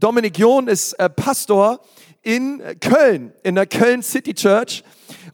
[0.00, 1.80] Dominik John ist äh, Pastor
[2.22, 4.82] in Köln, in der Köln City Church.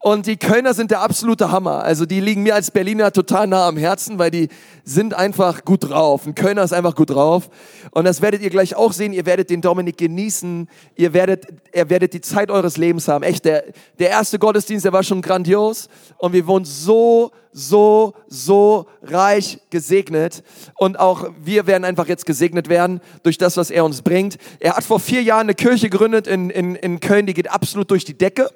[0.05, 1.83] Und die Kölner sind der absolute Hammer.
[1.83, 4.49] Also die liegen mir als Berliner total nah am Herzen, weil die
[4.85, 6.27] sind einfach gut drauf.
[6.27, 7.49] Ein Kölner ist einfach gut drauf.
[7.91, 9.15] Und das werdet ihr gleich auch sehen.
[9.15, 10.69] Ihr werdet den Dominik genießen.
[10.95, 13.25] Ihr werdet, ihr werdet die Zeit eures Lebens haben.
[13.25, 13.65] Echt, der,
[13.99, 15.89] der erste Gottesdienst, der war schon grandios.
[16.19, 20.43] Und wir wurden so, so, so reich gesegnet.
[20.77, 24.37] Und auch wir werden einfach jetzt gesegnet werden durch das, was er uns bringt.
[24.61, 27.91] Er hat vor vier Jahren eine Kirche gegründet in, in, in Köln, die geht absolut
[27.91, 28.51] durch die Decke.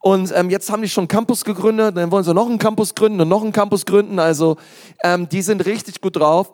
[0.00, 2.94] Und ähm, jetzt haben die schon einen Campus gegründet, dann wollen sie noch einen Campus
[2.94, 4.18] gründen und noch einen Campus gründen.
[4.18, 4.56] Also
[5.02, 6.52] ähm, die sind richtig gut drauf.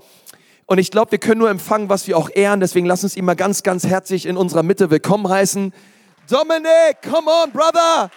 [0.66, 2.60] Und ich glaube, wir können nur empfangen, was wir auch ehren.
[2.60, 5.72] Deswegen lass uns ihn mal ganz, ganz herzlich in unserer Mitte willkommen heißen.
[6.30, 8.10] Dominik, come on, brother!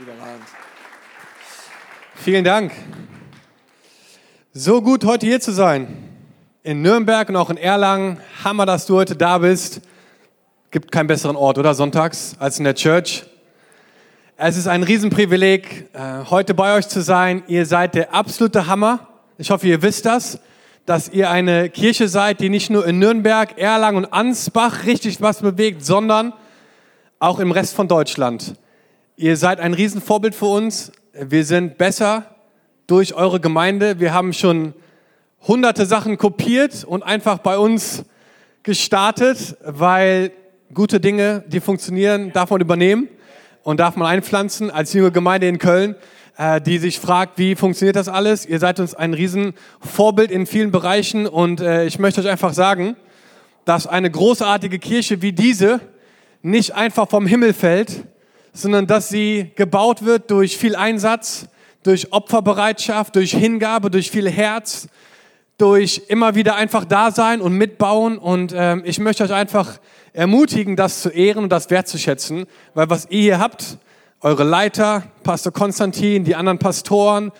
[0.00, 0.44] Überragend.
[2.16, 2.72] Vielen Dank.
[4.52, 6.07] So gut, heute hier zu sein
[6.68, 8.20] in Nürnberg und auch in Erlangen.
[8.44, 9.80] Hammer, dass du heute da bist.
[10.70, 11.72] Gibt keinen besseren Ort, oder?
[11.72, 13.24] Sonntags als in der Church.
[14.36, 17.42] Es ist ein Riesenprivileg, äh, heute bei euch zu sein.
[17.46, 19.08] Ihr seid der absolute Hammer.
[19.38, 20.40] Ich hoffe, ihr wisst das,
[20.84, 25.40] dass ihr eine Kirche seid, die nicht nur in Nürnberg, Erlangen und Ansbach richtig was
[25.40, 26.34] bewegt, sondern
[27.18, 28.56] auch im Rest von Deutschland.
[29.16, 30.92] Ihr seid ein Riesenvorbild für uns.
[31.14, 32.26] Wir sind besser
[32.86, 34.00] durch eure Gemeinde.
[34.00, 34.74] Wir haben schon
[35.46, 38.04] hunderte Sachen kopiert und einfach bei uns
[38.62, 40.32] gestartet, weil
[40.74, 43.08] gute Dinge, die funktionieren, darf man übernehmen
[43.62, 45.94] und darf man einpflanzen als junge Gemeinde in Köln,
[46.36, 48.46] äh, die sich fragt, wie funktioniert das alles?
[48.46, 52.96] Ihr seid uns ein Riesenvorbild in vielen Bereichen und äh, ich möchte euch einfach sagen,
[53.64, 55.80] dass eine großartige Kirche wie diese
[56.42, 58.04] nicht einfach vom Himmel fällt,
[58.52, 61.48] sondern dass sie gebaut wird durch viel Einsatz,
[61.82, 64.88] durch Opferbereitschaft, durch Hingabe, durch viel Herz,
[65.58, 68.16] durch immer wieder einfach da sein und mitbauen.
[68.16, 69.78] Und ähm, ich möchte euch einfach
[70.12, 73.78] ermutigen, das zu ehren und das wertzuschätzen, weil was ihr hier habt,
[74.20, 77.32] eure Leiter, Pastor Konstantin, die anderen Pastoren,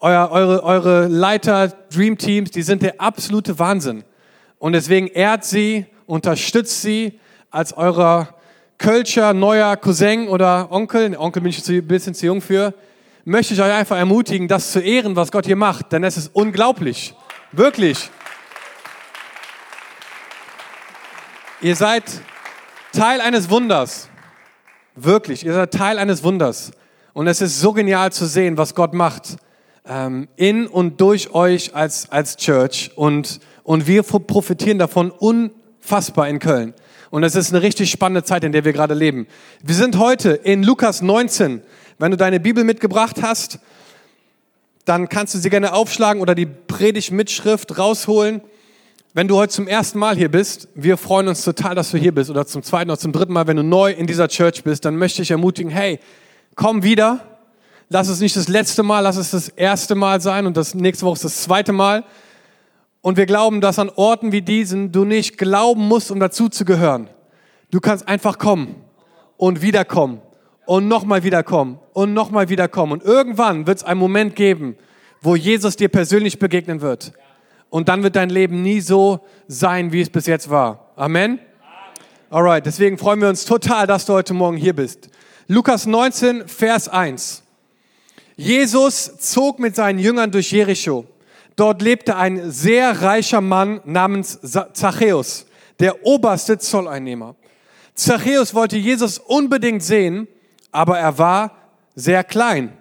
[0.00, 4.04] euer, eure, eure Leiter, Dream Teams, die sind der absolute Wahnsinn.
[4.58, 7.18] Und deswegen ehrt sie, unterstützt sie
[7.50, 8.28] als eurer
[8.76, 12.74] Kölscher neuer Cousin oder Onkel, Onkel bin ich ein bisschen zu jung für,
[13.24, 16.30] möchte ich euch einfach ermutigen, das zu ehren, was Gott hier macht, denn es ist
[16.34, 17.14] unglaublich.
[17.56, 18.10] Wirklich.
[21.60, 22.02] Ihr seid
[22.92, 24.08] Teil eines Wunders.
[24.96, 26.72] Wirklich, ihr seid Teil eines Wunders.
[27.12, 29.36] Und es ist so genial zu sehen, was Gott macht
[29.86, 32.90] ähm, in und durch euch als, als Church.
[32.96, 36.74] Und, und wir profitieren davon unfassbar in Köln.
[37.10, 39.28] Und es ist eine richtig spannende Zeit, in der wir gerade leben.
[39.62, 41.62] Wir sind heute in Lukas 19.
[41.98, 43.60] Wenn du deine Bibel mitgebracht hast,
[44.84, 48.42] dann kannst du sie gerne aufschlagen oder die Predigtmitschrift rausholen.
[49.14, 52.12] Wenn du heute zum ersten Mal hier bist, wir freuen uns total, dass du hier
[52.12, 54.84] bist oder zum zweiten oder zum dritten Mal, wenn du neu in dieser Church bist,
[54.84, 56.00] dann möchte ich ermutigen, hey,
[56.54, 57.20] komm wieder.
[57.88, 61.06] Lass es nicht das letzte Mal, lass es das erste Mal sein und das nächste
[61.06, 62.04] Woche ist das zweite Mal.
[63.02, 66.64] Und wir glauben, dass an Orten wie diesen du nicht glauben musst, um dazu zu
[66.64, 67.08] gehören.
[67.70, 68.76] Du kannst einfach kommen
[69.36, 70.22] und wiederkommen
[70.66, 72.92] und nochmal wiederkommen und nochmal wiederkommen.
[72.92, 74.76] Und irgendwann wird es einen Moment geben,
[75.20, 77.12] wo Jesus dir persönlich begegnen wird.
[77.70, 80.90] Und dann wird dein Leben nie so sein, wie es bis jetzt war.
[80.96, 81.38] Amen?
[82.30, 85.08] Alright, deswegen freuen wir uns total, dass du heute Morgen hier bist.
[85.46, 87.42] Lukas 19, Vers 1.
[88.36, 91.04] Jesus zog mit seinen Jüngern durch Jericho.
[91.56, 94.40] Dort lebte ein sehr reicher Mann namens
[94.72, 95.46] Zachäus,
[95.78, 97.36] der oberste Zolleinnehmer.
[97.94, 100.26] Zachäus wollte Jesus unbedingt sehen,
[100.74, 101.52] aber er war
[101.94, 102.76] sehr klein.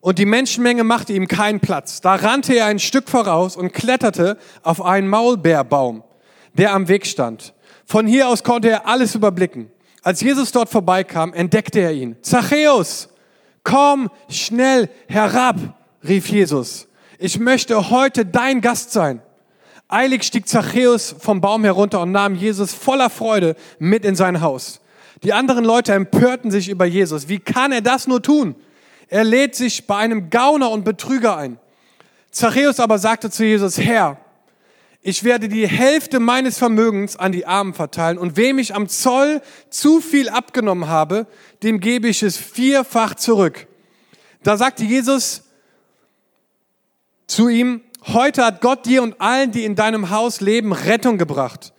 [0.00, 2.00] Und die Menschenmenge machte ihm keinen Platz.
[2.00, 6.02] Da rannte er ein Stück voraus und kletterte auf einen Maulbeerbaum,
[6.54, 7.54] der am Weg stand.
[7.86, 9.70] Von hier aus konnte er alles überblicken.
[10.02, 12.16] Als Jesus dort vorbeikam, entdeckte er ihn.
[12.22, 13.10] Zachäus,
[13.62, 15.56] komm schnell herab,
[16.02, 16.88] rief Jesus.
[17.18, 19.22] Ich möchte heute dein Gast sein.
[19.86, 24.79] Eilig stieg Zachäus vom Baum herunter und nahm Jesus voller Freude mit in sein Haus.
[25.22, 27.28] Die anderen Leute empörten sich über Jesus.
[27.28, 28.54] Wie kann er das nur tun?
[29.08, 31.58] Er lädt sich bei einem Gauner und Betrüger ein.
[32.30, 34.18] Zachäus aber sagte zu Jesus, Herr,
[35.02, 39.40] ich werde die Hälfte meines Vermögens an die Armen verteilen und wem ich am Zoll
[39.70, 41.26] zu viel abgenommen habe,
[41.62, 43.66] dem gebe ich es vierfach zurück.
[44.42, 45.42] Da sagte Jesus
[47.26, 51.72] zu ihm, heute hat Gott dir und allen, die in deinem Haus leben, Rettung gebracht.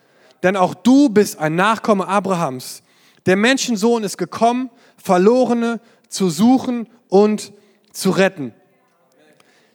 [0.43, 2.81] Denn auch du bist ein Nachkomme Abrahams.
[3.25, 5.79] Der Menschensohn ist gekommen, Verlorene
[6.09, 7.53] zu suchen und
[7.91, 8.53] zu retten.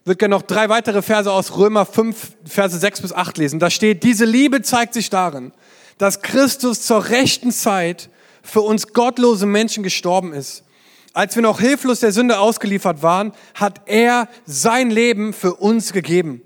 [0.04, 3.58] würde gerne noch drei weitere Verse aus Römer 5, Verse 6 bis 8 lesen.
[3.58, 5.52] Da steht, diese Liebe zeigt sich darin,
[5.98, 8.10] dass Christus zur rechten Zeit
[8.42, 10.62] für uns gottlose Menschen gestorben ist.
[11.12, 16.42] Als wir noch hilflos der Sünde ausgeliefert waren, hat er sein Leben für uns gegeben.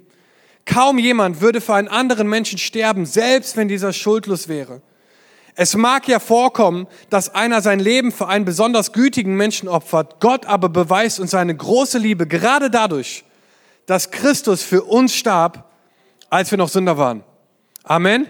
[0.64, 4.82] Kaum jemand würde für einen anderen Menschen sterben, selbst wenn dieser schuldlos wäre.
[5.54, 10.20] Es mag ja vorkommen, dass einer sein Leben für einen besonders gütigen Menschen opfert.
[10.20, 13.24] Gott aber beweist uns seine große Liebe gerade dadurch,
[13.86, 15.70] dass Christus für uns starb,
[16.28, 17.24] als wir noch Sünder waren.
[17.82, 18.26] Amen.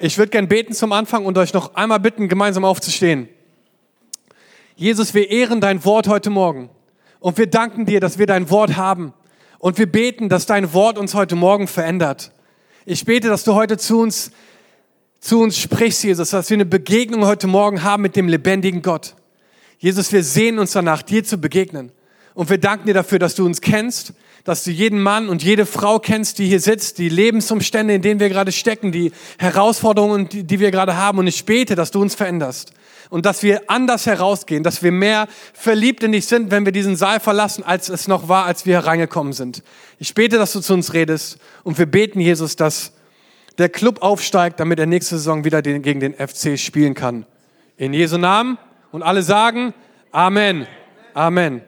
[0.00, 3.28] Ich würde gern beten zum Anfang und euch noch einmal bitten, gemeinsam aufzustehen.
[4.76, 6.68] Jesus, wir ehren dein Wort heute Morgen
[7.20, 9.14] und wir danken dir, dass wir dein Wort haben
[9.58, 12.32] und wir beten, dass dein Wort uns heute Morgen verändert.
[12.84, 14.30] Ich bete, dass du heute zu uns,
[15.24, 19.14] zu uns sprichst, Jesus, dass wir eine Begegnung heute Morgen haben mit dem lebendigen Gott.
[19.78, 21.92] Jesus, wir sehen uns danach, dir zu begegnen.
[22.34, 24.12] Und wir danken dir dafür, dass du uns kennst,
[24.44, 28.20] dass du jeden Mann und jede Frau kennst, die hier sitzt, die Lebensumstände, in denen
[28.20, 31.18] wir gerade stecken, die Herausforderungen, die, wir gerade haben.
[31.18, 32.74] Und ich bete, dass du uns veränderst
[33.08, 36.96] und dass wir anders herausgehen, dass wir mehr verliebt in dich sind, wenn wir diesen
[36.96, 39.62] Saal verlassen, als es noch war, als wir hereingekommen sind.
[39.98, 42.92] Ich bete, dass du zu uns redest und wir beten, Jesus, dass
[43.58, 47.26] der Club aufsteigt, damit er nächste Saison wieder den, gegen den FC spielen kann.
[47.76, 48.58] In Jesu Namen
[48.92, 49.74] und alle sagen
[50.14, 50.68] Amen.
[51.12, 51.60] Amen.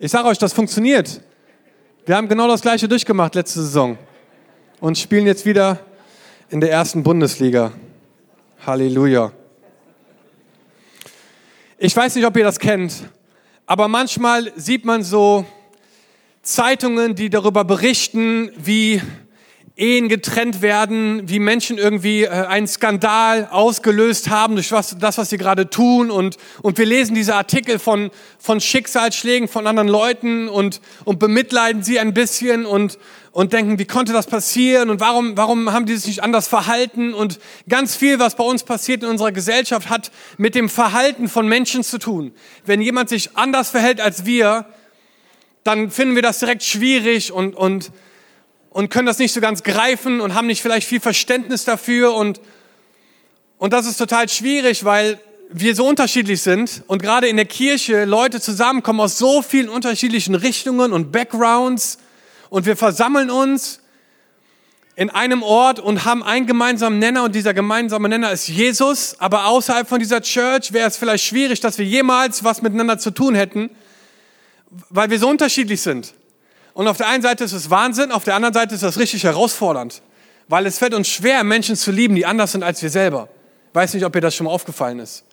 [0.00, 1.20] Ich sage euch, das funktioniert.
[2.04, 3.96] Wir haben genau das gleiche durchgemacht letzte Saison
[4.80, 5.78] und spielen jetzt wieder
[6.50, 7.72] in der ersten Bundesliga.
[8.66, 9.30] Halleluja.
[11.78, 13.04] Ich weiß nicht, ob ihr das kennt,
[13.66, 15.44] aber manchmal sieht man so
[16.42, 19.00] Zeitungen, die darüber berichten, wie
[19.78, 25.28] Ehen getrennt werden, wie Menschen irgendwie äh, einen Skandal ausgelöst haben durch was, das, was
[25.28, 26.10] sie gerade tun.
[26.10, 31.82] Und, und wir lesen diese Artikel von, von Schicksalsschlägen von anderen Leuten und, und bemitleiden
[31.82, 32.98] sie ein bisschen und,
[33.32, 37.12] und denken, wie konnte das passieren und warum, warum haben die sich nicht anders verhalten?
[37.12, 37.38] Und
[37.68, 41.84] ganz viel, was bei uns passiert in unserer Gesellschaft, hat mit dem Verhalten von Menschen
[41.84, 42.32] zu tun.
[42.64, 44.64] Wenn jemand sich anders verhält als wir,
[45.64, 47.92] dann finden wir das direkt schwierig und, und
[48.76, 52.12] und können das nicht so ganz greifen und haben nicht vielleicht viel Verständnis dafür.
[52.12, 52.42] Und,
[53.56, 55.18] und das ist total schwierig, weil
[55.50, 56.82] wir so unterschiedlich sind.
[56.86, 61.96] Und gerade in der Kirche Leute zusammenkommen aus so vielen unterschiedlichen Richtungen und Backgrounds.
[62.50, 63.80] Und wir versammeln uns
[64.94, 67.22] in einem Ort und haben einen gemeinsamen Nenner.
[67.22, 71.60] Und dieser gemeinsame Nenner ist Jesus, aber außerhalb von dieser Church wäre es vielleicht schwierig,
[71.60, 73.70] dass wir jemals was miteinander zu tun hätten,
[74.90, 76.12] weil wir so unterschiedlich sind.
[76.76, 79.24] Und auf der einen Seite ist es Wahnsinn, auf der anderen Seite ist das richtig
[79.24, 80.02] herausfordernd,
[80.46, 83.30] weil es fällt uns schwer, Menschen zu lieben, die anders sind als wir selber.
[83.72, 85.24] Weiß nicht, ob ihr das schon mal aufgefallen ist.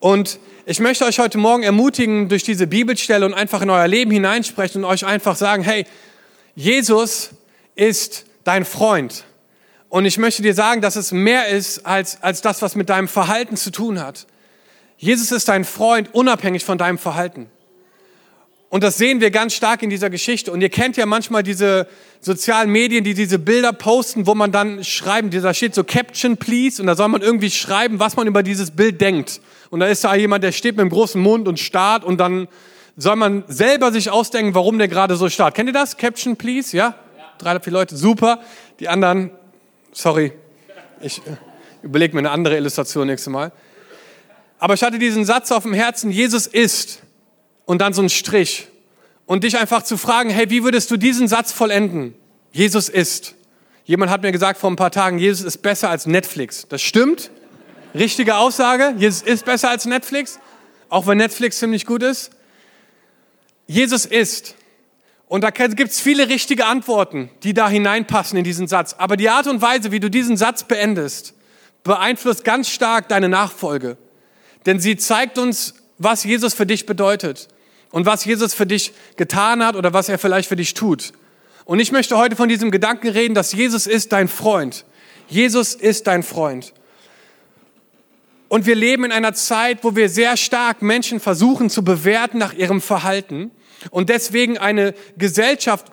[0.00, 4.10] Und ich möchte euch heute Morgen ermutigen, durch diese Bibelstelle und einfach in euer Leben
[4.10, 5.84] hineinsprechen und euch einfach sagen, hey,
[6.54, 7.32] Jesus
[7.74, 9.24] ist dein Freund.
[9.90, 13.08] Und ich möchte dir sagen, dass es mehr ist als, als das, was mit deinem
[13.08, 14.26] Verhalten zu tun hat.
[14.96, 17.50] Jesus ist dein Freund, unabhängig von deinem Verhalten.
[18.70, 20.52] Und das sehen wir ganz stark in dieser Geschichte.
[20.52, 21.86] Und ihr kennt ja manchmal diese
[22.20, 26.82] sozialen Medien, die diese Bilder posten, wo man dann schreiben, da steht so Caption Please
[26.82, 29.40] und da soll man irgendwie schreiben, was man über dieses Bild denkt.
[29.70, 32.48] Und da ist da jemand, der steht mit einem großen Mund und starrt und dann
[32.96, 35.54] soll man selber sich ausdenken, warum der gerade so starrt.
[35.54, 35.96] Kennt ihr das?
[35.96, 36.76] Caption Please?
[36.76, 36.94] Ja?
[37.16, 37.24] ja.
[37.38, 38.40] Drei, vier Leute, super.
[38.80, 39.30] Die anderen,
[39.92, 40.32] sorry,
[41.00, 41.36] ich äh,
[41.82, 43.52] überlege mir eine andere Illustration nächstes Mal.
[44.58, 47.02] Aber ich hatte diesen Satz auf dem Herzen, Jesus ist
[47.68, 48.66] und dann so ein Strich.
[49.26, 52.14] Und dich einfach zu fragen, hey, wie würdest du diesen Satz vollenden?
[52.50, 53.34] Jesus ist.
[53.84, 56.66] Jemand hat mir gesagt vor ein paar Tagen, Jesus ist besser als Netflix.
[56.70, 57.30] Das stimmt.
[57.94, 58.94] Richtige Aussage.
[58.96, 60.40] Jesus ist besser als Netflix.
[60.88, 62.30] Auch wenn Netflix ziemlich gut ist.
[63.66, 64.54] Jesus ist.
[65.26, 68.94] Und da gibt es viele richtige Antworten, die da hineinpassen in diesen Satz.
[68.96, 71.34] Aber die Art und Weise, wie du diesen Satz beendest,
[71.84, 73.98] beeinflusst ganz stark deine Nachfolge.
[74.64, 77.48] Denn sie zeigt uns, was Jesus für dich bedeutet
[77.90, 81.12] und was Jesus für dich getan hat oder was er vielleicht für dich tut.
[81.64, 84.84] Und ich möchte heute von diesem Gedanken reden, dass Jesus ist dein Freund.
[85.28, 86.72] Jesus ist dein Freund.
[88.48, 92.54] Und wir leben in einer Zeit, wo wir sehr stark Menschen versuchen zu bewerten nach
[92.54, 93.50] ihrem Verhalten
[93.90, 95.86] und deswegen eine Gesellschaft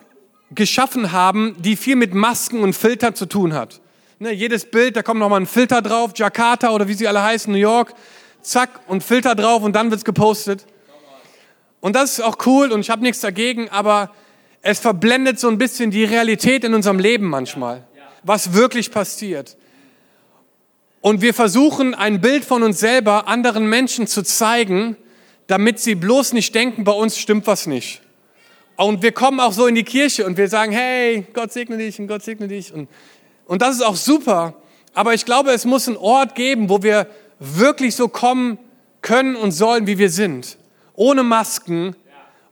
[0.51, 3.81] geschaffen haben, die viel mit Masken und Filtern zu tun hat.
[4.19, 7.51] Ne, jedes Bild, da kommt nochmal ein Filter drauf, Jakarta oder wie sie alle heißen,
[7.51, 7.93] New York,
[8.41, 10.65] zack, und Filter drauf und dann wird's gepostet.
[11.81, 14.11] Und das ist auch cool und ich habe nichts dagegen, aber
[14.61, 17.83] es verblendet so ein bisschen die Realität in unserem Leben manchmal,
[18.23, 19.57] was wirklich passiert.
[21.01, 24.97] Und wir versuchen ein Bild von uns selber anderen Menschen zu zeigen,
[25.45, 28.01] damit sie bloß nicht denken, bei uns stimmt was nicht.
[28.75, 31.99] Und wir kommen auch so in die Kirche und wir sagen, hey, Gott segne dich
[31.99, 32.73] und Gott segne dich.
[32.73, 32.89] Und,
[33.45, 34.55] und das ist auch super.
[34.95, 37.07] Aber ich glaube, es muss einen Ort geben, wo wir
[37.39, 38.57] wirklich so kommen
[39.01, 40.57] können und sollen, wie wir sind.
[40.95, 41.95] Ohne Masken,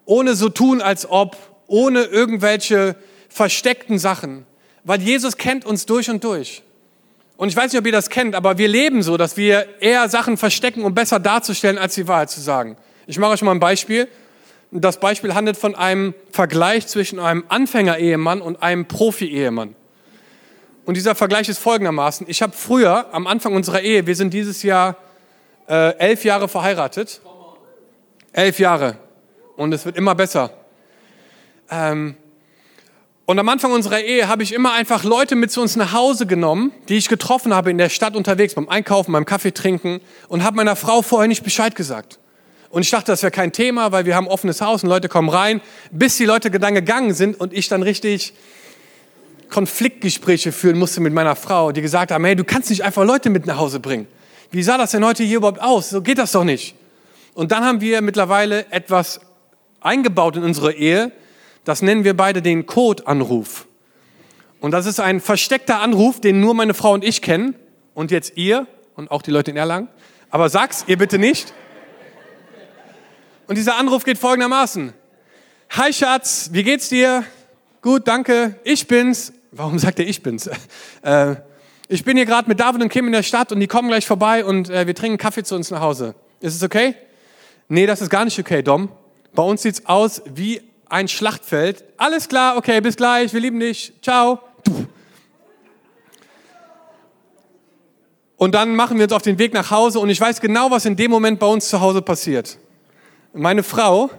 [0.06, 2.96] ohne so tun, als ob, ohne irgendwelche
[3.30, 4.46] versteckten Sachen.
[4.84, 6.62] Weil Jesus kennt uns durch und durch.
[7.38, 10.08] Und ich weiß nicht, ob ihr das kennt, aber wir leben so, dass wir eher
[10.08, 12.78] Sachen verstecken, um besser darzustellen, als die Wahrheit zu sagen.
[13.08, 14.08] Ich mache euch mal ein Beispiel.
[14.72, 19.76] Das Beispiel handelt von einem Vergleich zwischen einem Anfänger-Ehemann und einem Profi-Ehemann.
[20.86, 22.28] Und dieser Vergleich ist folgendermaßen.
[22.30, 24.98] Ich habe früher, am Anfang unserer Ehe, wir sind dieses Jahr
[25.68, 27.22] äh, elf Jahre verheiratet.
[28.34, 28.98] Elf Jahre.
[29.56, 30.52] Und es wird immer besser.
[31.70, 32.18] Ähm,
[33.26, 36.26] und am Anfang unserer Ehe habe ich immer einfach Leute mit zu uns nach Hause
[36.26, 40.44] genommen, die ich getroffen habe in der Stadt unterwegs, beim Einkaufen, beim Kaffee trinken und
[40.44, 42.20] habe meiner Frau vorher nicht Bescheid gesagt.
[42.70, 45.08] Und ich dachte, das wäre kein Thema, weil wir haben ein offenes Haus und Leute
[45.08, 45.62] kommen rein,
[45.92, 48.34] bis die Leute dann gegangen sind und ich dann richtig
[49.50, 53.30] Konfliktgespräche führen musste mit meiner Frau, die gesagt haben, hey, du kannst nicht einfach Leute
[53.30, 54.08] mit nach Hause bringen.
[54.50, 55.92] Wie sah das denn heute hier überhaupt aus?
[55.92, 56.76] So geht das doch nicht.
[57.34, 59.20] Und dann haben wir mittlerweile etwas
[59.82, 61.12] eingebaut in unsere Ehe,
[61.64, 63.68] das nennen wir beide den Code-Anruf.
[64.60, 67.56] Und das ist ein versteckter Anruf, den nur meine Frau und ich kennen.
[67.94, 69.88] Und jetzt ihr und auch die Leute in Erlangen.
[70.30, 71.54] Aber sag's ihr bitte nicht.
[73.48, 74.94] Und dieser Anruf geht folgendermaßen.
[75.72, 77.24] Hi Schatz, wie geht's dir?
[77.82, 78.60] Gut, danke.
[78.64, 79.34] Ich bin's.
[79.52, 80.50] Warum sagt er ich bin's?
[81.02, 81.36] Äh,
[81.90, 84.08] ich bin hier gerade mit David und Kim in der Stadt und die kommen gleich
[84.08, 86.16] vorbei und äh, wir trinken Kaffee zu uns nach Hause.
[86.40, 86.96] Ist es okay?
[87.68, 88.90] Nee, das ist gar nicht okay, Dom.
[89.34, 91.84] Bei uns sieht's aus wie ein Schlachtfeld.
[91.98, 94.40] Alles klar, okay, bis gleich, wir lieben dich, ciao.
[98.38, 100.86] Und dann machen wir uns auf den Weg nach Hause und ich weiß genau, was
[100.86, 102.58] in dem Moment bei uns zu Hause passiert.
[103.34, 104.10] Meine Frau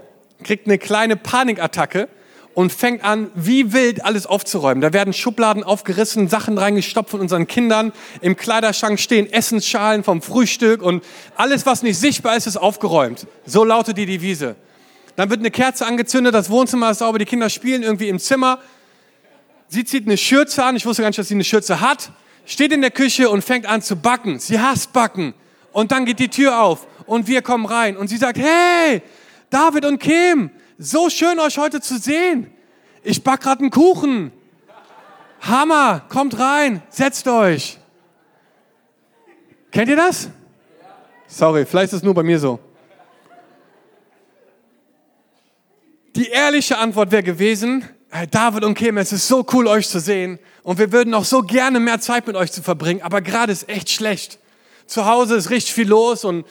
[0.43, 2.09] kriegt eine kleine Panikattacke
[2.55, 4.81] und fängt an, wie wild alles aufzuräumen.
[4.81, 7.93] Da werden Schubladen aufgerissen, Sachen reingestopft von unseren Kindern.
[8.21, 11.05] Im Kleiderschrank stehen Essensschalen vom Frühstück und
[11.37, 13.27] alles, was nicht sichtbar ist, ist aufgeräumt.
[13.45, 14.57] So lautet die Devise.
[15.17, 18.59] Dann wird eine Kerze angezündet, das Wohnzimmer ist sauber, die Kinder spielen irgendwie im Zimmer.
[19.69, 22.11] Sie zieht eine Schürze an, ich wusste gar nicht, dass sie eine Schürze hat,
[22.47, 24.39] steht in der Küche und fängt an zu backen.
[24.39, 25.35] Sie hasst backen.
[25.73, 29.03] Und dann geht die Tür auf und wir kommen rein und sie sagt, hey,
[29.51, 32.51] David und Kim, so schön euch heute zu sehen.
[33.03, 34.33] Ich back gerade einen Kuchen.
[35.41, 37.79] Hammer, kommt rein, setzt euch.
[39.71, 40.31] Kennt ihr das?
[41.27, 42.59] Sorry, vielleicht ist es nur bei mir so.
[46.17, 49.99] Die ehrliche Antwort wäre gewesen, hey David und Kim, es ist so cool, euch zu
[49.99, 50.39] sehen.
[50.63, 53.03] Und wir würden auch so gerne mehr Zeit mit euch zu verbringen.
[53.03, 54.39] Aber gerade ist echt schlecht.
[54.87, 56.47] Zu Hause ist richtig viel los und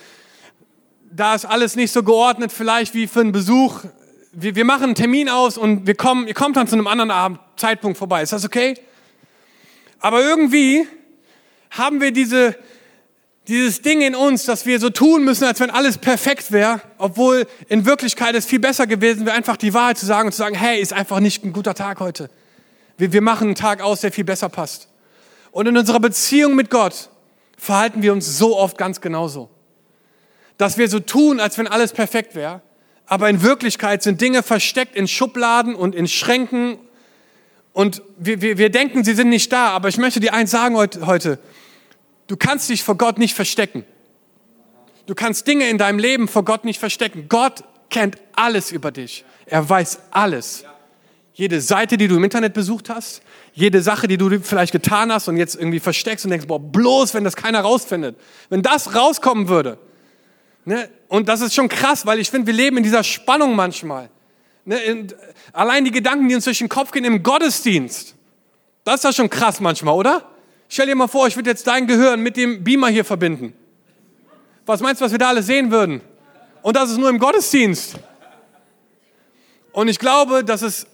[1.09, 3.85] da ist alles nicht so geordnet vielleicht wie für einen Besuch.
[4.35, 7.11] Wir, wir machen einen Termin aus und wir kommen, ihr kommt dann zu einem anderen
[7.11, 8.23] Abend, Zeitpunkt vorbei.
[8.23, 8.73] Ist das okay?
[9.99, 10.87] Aber irgendwie
[11.69, 12.57] haben wir diese,
[13.47, 17.45] dieses Ding in uns, dass wir so tun müssen, als wenn alles perfekt wäre, obwohl
[17.69, 20.55] in Wirklichkeit es viel besser gewesen wäre, einfach die Wahrheit zu sagen und zu sagen,
[20.55, 22.31] hey, ist einfach nicht ein guter Tag heute.
[22.97, 24.89] Wir, wir machen einen Tag aus, der viel besser passt.
[25.51, 27.09] Und in unserer Beziehung mit Gott
[27.55, 29.51] verhalten wir uns so oft ganz genauso.
[30.57, 32.63] Dass wir so tun, als wenn alles perfekt wäre,
[33.05, 36.77] aber in Wirklichkeit sind Dinge versteckt in Schubladen und in Schränken
[37.73, 39.69] und wir, wir, wir denken, sie sind nicht da.
[39.69, 41.39] Aber ich möchte dir eins sagen heute,
[42.27, 43.85] Du kannst dich vor Gott nicht verstecken.
[45.05, 47.25] Du kannst Dinge in deinem Leben vor Gott nicht verstecken.
[47.27, 49.25] Gott kennt alles über dich.
[49.45, 50.63] Er weiß alles.
[51.33, 53.21] Jede Seite, die du im Internet besucht hast,
[53.53, 57.13] jede Sache, die du vielleicht getan hast und jetzt irgendwie versteckst und denkst, boah, bloß,
[57.13, 58.15] wenn das keiner rausfindet.
[58.49, 59.77] Wenn das rauskommen würde.
[60.65, 60.89] Ne?
[61.07, 64.09] Und das ist schon krass, weil ich finde, wir leben in dieser Spannung manchmal.
[64.65, 65.07] Ne?
[65.51, 68.15] allein die Gedanken, die uns durch den Kopf gehen im Gottesdienst.
[68.85, 70.29] Das ist ja schon krass manchmal, oder?
[70.69, 73.53] Stell dir mal vor, ich würde jetzt dein Gehirn mit dem Beamer hier verbinden.
[74.65, 76.01] Was meinst du, was wir da alles sehen würden?
[76.61, 77.95] Und das ist nur im Gottesdienst.
[79.73, 80.87] Und ich glaube, dass es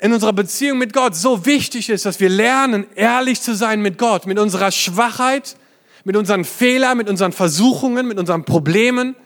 [0.00, 3.96] in unserer Beziehung mit Gott so wichtig ist, dass wir lernen, ehrlich zu sein mit
[3.96, 5.56] Gott, mit unserer Schwachheit,
[6.04, 9.16] mit unseren Fehlern, mit unseren Versuchungen, mit unseren Problemen,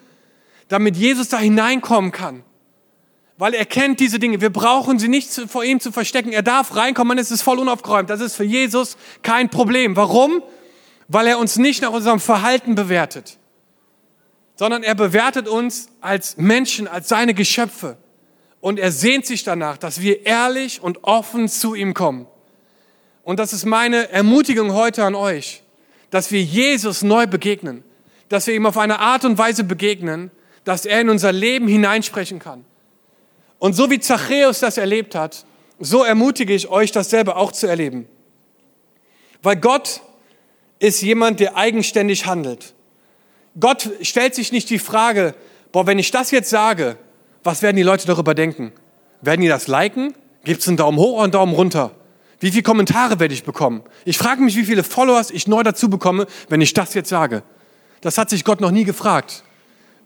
[0.68, 2.44] damit Jesus da hineinkommen kann
[3.38, 4.40] weil er kennt diese Dinge.
[4.40, 6.32] Wir brauchen sie nicht vor ihm zu verstecken.
[6.32, 8.10] Er darf reinkommen, es ist voll unaufgeräumt.
[8.10, 9.94] Das ist für Jesus kein Problem.
[9.96, 10.42] Warum?
[11.06, 13.38] Weil er uns nicht nach unserem Verhalten bewertet,
[14.56, 17.96] sondern er bewertet uns als Menschen, als seine Geschöpfe.
[18.60, 22.26] Und er sehnt sich danach, dass wir ehrlich und offen zu ihm kommen.
[23.22, 25.62] Und das ist meine Ermutigung heute an euch,
[26.10, 27.84] dass wir Jesus neu begegnen,
[28.28, 30.30] dass wir ihm auf eine Art und Weise begegnen,
[30.64, 32.64] dass er in unser Leben hineinsprechen kann
[33.58, 35.44] Und so wie Zachäus das erlebt hat,
[35.78, 38.06] so ermutige ich euch, das selber auch zu erleben.
[39.42, 40.00] Weil Gott
[40.78, 42.74] ist jemand, der eigenständig handelt.
[43.58, 45.34] Gott stellt sich nicht die Frage,
[45.72, 46.96] boah, wenn ich das jetzt sage,
[47.42, 48.72] was werden die Leute darüber denken?
[49.20, 50.14] Werden die das liken?
[50.44, 51.92] Gibt es einen Daumen hoch oder einen Daumen runter?
[52.40, 53.82] Wie viele Kommentare werde ich bekommen?
[54.04, 57.42] Ich frage mich, wie viele Followers ich neu dazu bekomme, wenn ich das jetzt sage.
[58.00, 59.42] Das hat sich Gott noch nie gefragt.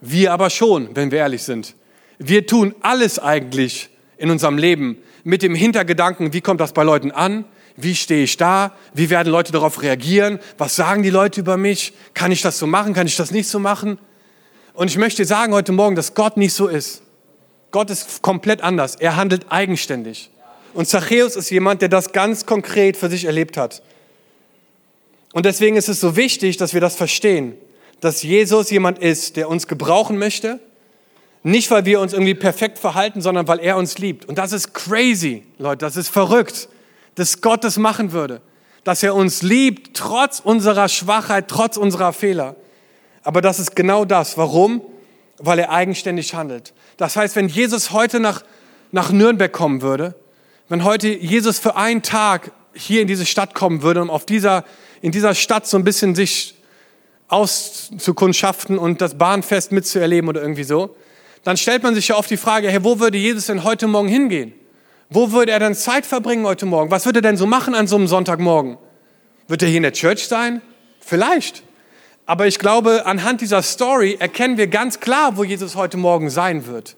[0.00, 1.74] Wir aber schon, wenn wir ehrlich sind.
[2.18, 7.10] Wir tun alles eigentlich in unserem Leben mit dem Hintergedanken, wie kommt das bei Leuten
[7.10, 7.44] an?
[7.76, 8.72] Wie stehe ich da?
[8.92, 10.38] Wie werden Leute darauf reagieren?
[10.58, 11.94] Was sagen die Leute über mich?
[12.14, 12.92] Kann ich das so machen?
[12.94, 13.98] Kann ich das nicht so machen?
[14.74, 17.02] Und ich möchte sagen heute Morgen, dass Gott nicht so ist.
[17.70, 18.96] Gott ist komplett anders.
[18.96, 20.31] Er handelt eigenständig.
[20.74, 23.82] Und Zachäus ist jemand, der das ganz konkret für sich erlebt hat.
[25.32, 27.54] Und deswegen ist es so wichtig, dass wir das verstehen,
[28.00, 30.60] dass Jesus jemand ist, der uns gebrauchen möchte.
[31.42, 34.26] Nicht, weil wir uns irgendwie perfekt verhalten, sondern weil er uns liebt.
[34.26, 36.68] Und das ist crazy, Leute, das ist verrückt,
[37.16, 38.40] dass Gott das machen würde.
[38.84, 42.56] Dass er uns liebt, trotz unserer Schwachheit, trotz unserer Fehler.
[43.22, 44.36] Aber das ist genau das.
[44.36, 44.82] Warum?
[45.38, 46.72] Weil er eigenständig handelt.
[46.96, 48.44] Das heißt, wenn Jesus heute nach,
[48.90, 50.14] nach Nürnberg kommen würde,
[50.68, 54.64] wenn heute Jesus für einen Tag hier in diese Stadt kommen würde, um auf dieser,
[55.00, 56.54] in dieser Stadt so ein bisschen sich
[57.28, 60.96] auszukundschaften und das Bahnfest mitzuerleben oder irgendwie so,
[61.44, 64.08] dann stellt man sich ja oft die Frage, hey, wo würde Jesus denn heute Morgen
[64.08, 64.52] hingehen?
[65.10, 66.90] Wo würde er denn Zeit verbringen heute Morgen?
[66.90, 68.78] Was würde er denn so machen an so einem Sonntagmorgen?
[69.48, 70.62] Wird er hier in der Church sein?
[71.00, 71.62] Vielleicht.
[72.24, 76.66] Aber ich glaube, anhand dieser Story erkennen wir ganz klar, wo Jesus heute Morgen sein
[76.66, 76.96] wird.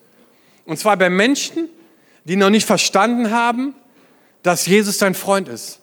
[0.67, 1.69] Und zwar bei Menschen,
[2.25, 3.75] die noch nicht verstanden haben,
[4.43, 5.81] dass Jesus dein Freund ist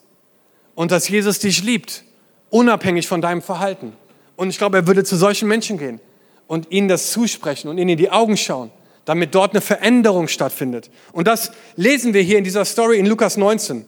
[0.75, 2.03] und dass Jesus dich liebt,
[2.49, 3.93] unabhängig von deinem Verhalten.
[4.35, 5.99] Und ich glaube, er würde zu solchen Menschen gehen
[6.47, 8.71] und ihnen das zusprechen und ihnen in die Augen schauen,
[9.05, 10.89] damit dort eine Veränderung stattfindet.
[11.11, 13.85] Und das lesen wir hier in dieser Story in Lukas 19.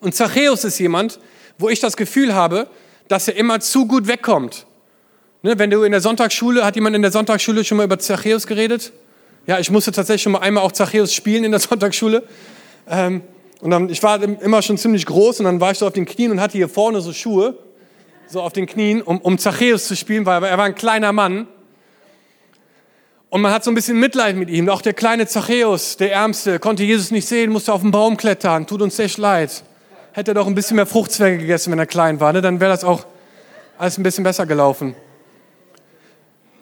[0.00, 1.18] Und Zachäus ist jemand,
[1.58, 2.68] wo ich das Gefühl habe,
[3.08, 4.66] dass er immer zu gut wegkommt.
[5.42, 8.46] Ne, wenn du in der Sonntagsschule, hat jemand in der Sonntagsschule schon mal über Zachäus
[8.46, 8.92] geredet?
[9.46, 12.24] Ja, ich musste tatsächlich schon mal einmal auch Zachäus spielen in der Sonntagsschule.
[12.88, 13.22] Ähm,
[13.60, 16.04] und dann, ich war immer schon ziemlich groß und dann war ich so auf den
[16.04, 17.56] Knien und hatte hier vorne so Schuhe,
[18.28, 21.46] so auf den Knien, um, um Zachäus zu spielen, weil er war ein kleiner Mann.
[23.30, 24.68] Und man hat so ein bisschen Mitleid mit ihm.
[24.68, 28.66] Auch der kleine Zachäus, der Ärmste, konnte Jesus nicht sehen, musste auf den Baum klettern.
[28.66, 29.62] Tut uns echt leid.
[30.12, 32.40] Hätte er doch ein bisschen mehr Fruchtzwerge gegessen, wenn er klein war, ne?
[32.40, 33.04] dann wäre das auch
[33.78, 34.94] alles ein bisschen besser gelaufen.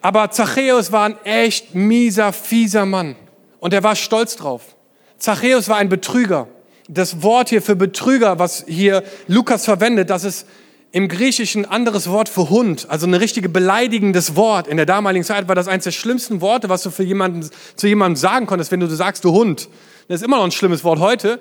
[0.05, 3.17] Aber Zachäus war ein echt mieser, fieser Mann.
[3.59, 4.77] Und er war stolz drauf.
[5.17, 6.47] Zachäus war ein Betrüger.
[6.89, 10.47] Das Wort hier für Betrüger, was hier Lukas verwendet, das ist
[10.93, 14.69] im Griechischen ein anderes Wort für Hund, also ein richtige beleidigendes Wort.
[14.69, 17.87] In der damaligen Zeit war das eines der schlimmsten Worte, was du für jemanden, zu
[17.87, 19.71] jemandem sagen konntest, wenn du sagst, du Hund.
[20.09, 21.41] Das ist immer noch ein schlimmes Wort heute.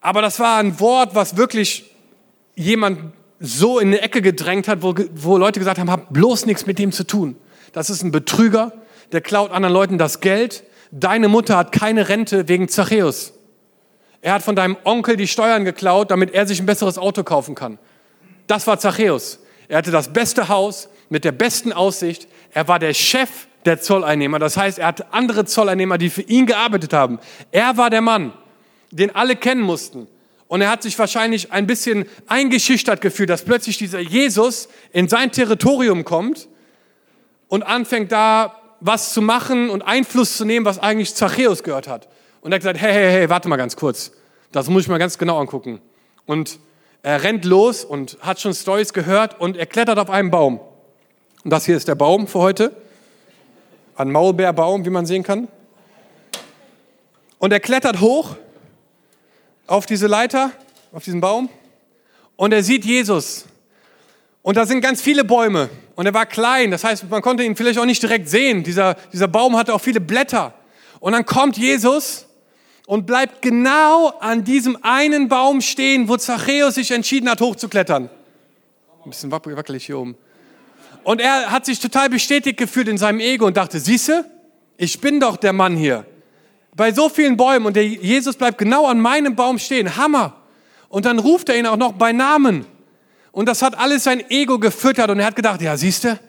[0.00, 1.92] Aber das war ein Wort, was wirklich
[2.56, 6.66] jemand so in eine Ecke gedrängt hat, wo, wo Leute gesagt haben, hab bloß nichts
[6.66, 7.36] mit dem zu tun.
[7.72, 8.72] Das ist ein Betrüger,
[9.12, 10.64] der klaut anderen Leuten das Geld.
[10.90, 13.34] Deine Mutter hat keine Rente wegen Zachäus.
[14.20, 17.54] Er hat von deinem Onkel die Steuern geklaut, damit er sich ein besseres Auto kaufen
[17.54, 17.78] kann.
[18.46, 19.40] Das war Zachäus.
[19.68, 22.26] Er hatte das beste Haus mit der besten Aussicht.
[22.52, 24.38] Er war der Chef der Zolleinnehmer.
[24.38, 27.18] Das heißt, er hatte andere Zolleinnehmer, die für ihn gearbeitet haben.
[27.52, 28.32] Er war der Mann,
[28.90, 30.08] den alle kennen mussten.
[30.48, 35.30] Und er hat sich wahrscheinlich ein bisschen eingeschüchtert gefühlt, dass plötzlich dieser Jesus in sein
[35.30, 36.48] Territorium kommt
[37.48, 42.08] und anfängt da was zu machen und Einfluss zu nehmen, was eigentlich Zachäus gehört hat.
[42.40, 44.12] Und er hat gesagt, hey, hey, hey, warte mal ganz kurz.
[44.52, 45.80] Das muss ich mal ganz genau angucken.
[46.24, 46.58] Und
[47.02, 50.60] er rennt los und hat schon Stories gehört und er klettert auf einen Baum.
[51.44, 52.72] Und das hier ist der Baum für heute.
[53.96, 55.48] Ein Maulbeerbaum, wie man sehen kann.
[57.38, 58.36] Und er klettert hoch
[59.68, 60.50] auf diese Leiter,
[60.92, 61.48] auf diesen Baum
[62.36, 63.44] und er sieht Jesus.
[64.42, 67.54] Und da sind ganz viele Bäume und er war klein, das heißt, man konnte ihn
[67.54, 68.64] vielleicht auch nicht direkt sehen.
[68.64, 70.54] Dieser, dieser Baum hatte auch viele Blätter.
[71.00, 72.26] Und dann kommt Jesus
[72.86, 78.08] und bleibt genau an diesem einen Baum stehen, wo Zachäus sich entschieden hat, hochzuklettern.
[79.04, 80.16] Ein bisschen wackelig hier oben.
[81.04, 84.24] Und er hat sich total bestätigt gefühlt in seinem Ego und dachte, siehste,
[84.78, 86.06] ich bin doch der Mann hier
[86.78, 89.96] bei so vielen Bäumen und der Jesus bleibt genau an meinem Baum stehen.
[89.96, 90.34] Hammer.
[90.88, 92.66] Und dann ruft er ihn auch noch bei Namen.
[93.32, 96.20] Und das hat alles sein Ego gefüttert und er hat gedacht, ja, siehste,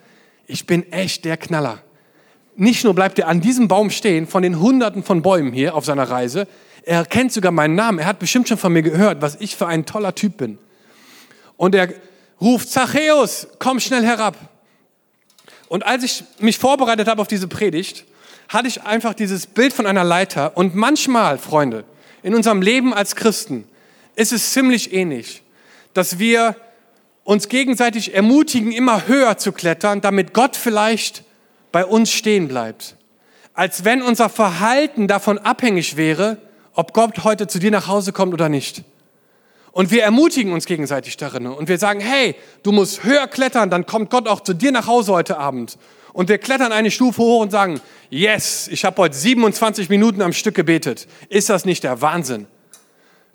[0.48, 1.78] ich bin echt der Knaller.
[2.56, 5.84] Nicht nur bleibt er an diesem Baum stehen, von den Hunderten von Bäumen hier auf
[5.84, 6.48] seiner Reise,
[6.82, 8.00] er kennt sogar meinen Namen.
[8.00, 10.58] Er hat bestimmt schon von mir gehört, was ich für ein toller Typ bin.
[11.56, 11.94] Und er
[12.40, 14.36] ruft, Zachäus, komm schnell herab.
[15.68, 18.04] Und als ich mich vorbereitet habe auf diese Predigt,
[18.50, 20.56] hatte ich einfach dieses Bild von einer Leiter.
[20.56, 21.84] Und manchmal, Freunde,
[22.22, 23.64] in unserem Leben als Christen
[24.16, 25.42] ist es ziemlich ähnlich,
[25.94, 26.56] dass wir
[27.22, 31.22] uns gegenseitig ermutigen, immer höher zu klettern, damit Gott vielleicht
[31.70, 32.96] bei uns stehen bleibt.
[33.54, 36.38] Als wenn unser Verhalten davon abhängig wäre,
[36.74, 38.82] ob Gott heute zu dir nach Hause kommt oder nicht.
[39.70, 41.46] Und wir ermutigen uns gegenseitig darin.
[41.46, 42.34] Und wir sagen, hey,
[42.64, 45.78] du musst höher klettern, dann kommt Gott auch zu dir nach Hause heute Abend.
[46.12, 50.32] Und wir klettern eine Stufe hoch und sagen, yes, ich habe heute 27 Minuten am
[50.32, 51.06] Stück gebetet.
[51.28, 52.46] Ist das nicht der Wahnsinn?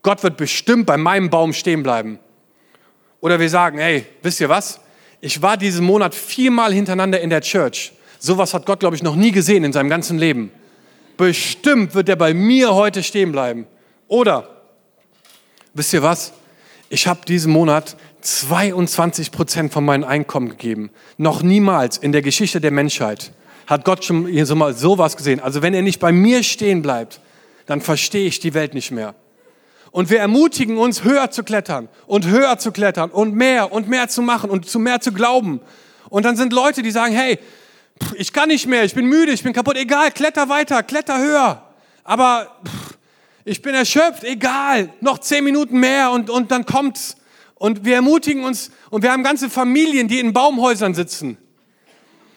[0.02, 2.20] Gott wird bestimmt bei meinem Baum stehen bleiben.
[3.22, 4.80] Oder wir sagen, hey, wisst ihr was?
[5.22, 7.94] Ich war diesen Monat viermal hintereinander in der Church.
[8.20, 10.52] Sowas hat Gott, glaube ich, noch nie gesehen in seinem ganzen Leben.
[11.18, 13.66] Bestimmt wird er bei mir heute stehen bleiben.
[14.08, 14.48] Oder,
[15.74, 16.34] wisst ihr was?
[16.90, 20.90] Ich habe diesen Monat 22 Prozent von meinem Einkommen gegeben.
[21.18, 23.32] Noch niemals in der Geschichte der Menschheit
[23.68, 25.40] hat Gott schon hier so mal sowas gesehen.
[25.40, 27.20] Also wenn er nicht bei mir stehen bleibt,
[27.66, 29.16] dann verstehe ich die Welt nicht mehr.
[29.92, 34.10] Und wir ermutigen uns, höher zu klettern und höher zu klettern und mehr und mehr
[34.10, 35.62] zu machen und zu mehr zu glauben.
[36.10, 37.40] Und dann sind Leute, die sagen, hey,
[38.16, 41.64] ich kann nicht mehr, ich bin müde, ich bin kaputt, egal, kletter weiter, kletter höher.
[42.04, 42.60] Aber
[43.46, 47.16] ich bin erschöpft, egal, noch zehn Minuten mehr und, und dann kommt's.
[47.56, 51.38] Und wir ermutigen uns und wir haben ganze Familien, die in Baumhäusern sitzen.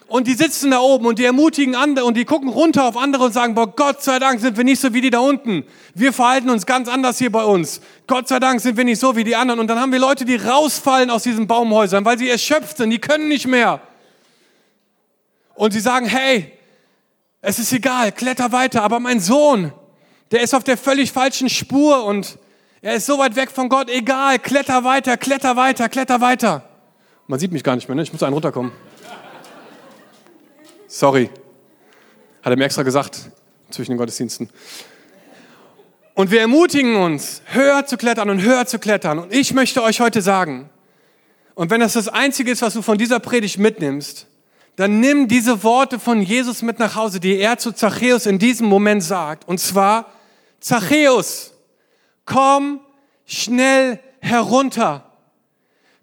[0.09, 3.25] Und die sitzen da oben und die ermutigen andere und die gucken runter auf andere
[3.25, 5.65] und sagen, boah, Gott sei Dank sind wir nicht so wie die da unten.
[5.95, 7.83] Wir verhalten uns ganz anders hier bei uns.
[8.07, 9.61] Gott sei Dank sind wir nicht so wie die anderen.
[9.61, 13.01] Und dann haben wir Leute, die rausfallen aus diesen Baumhäusern, weil sie erschöpft sind, die
[13.01, 13.83] können nicht mehr.
[15.55, 16.53] Und sie sagen, hey,
[17.43, 18.83] es ist egal, kletter weiter.
[18.85, 19.73] Aber mein Sohn,
[20.31, 22.39] der ist auf der völlig falschen Spur und
[22.81, 26.69] er ist so weit weg von Gott, egal, kletter weiter, kletter weiter, kletter weiter.
[27.27, 28.03] Man sieht mich gar nicht mehr, ne?
[28.03, 28.73] ich muss einen runterkommen.
[30.87, 31.31] Sorry,
[32.43, 33.31] hat er mir extra gesagt
[33.71, 34.49] zwischen den Gottesdiensten.
[36.15, 39.19] Und wir ermutigen uns, höher zu klettern und höher zu klettern.
[39.19, 40.71] Und ich möchte euch heute sagen,
[41.55, 44.27] und wenn das das Einzige ist, was du von dieser Predigt mitnimmst,
[44.77, 48.69] dann nimm diese Worte von Jesus mit nach Hause, die er zu Zachäus in diesem
[48.69, 49.47] Moment sagt.
[49.47, 50.13] Und zwar,
[50.61, 51.53] Zachäus,
[52.29, 52.81] komm
[53.25, 55.05] schnell herunter.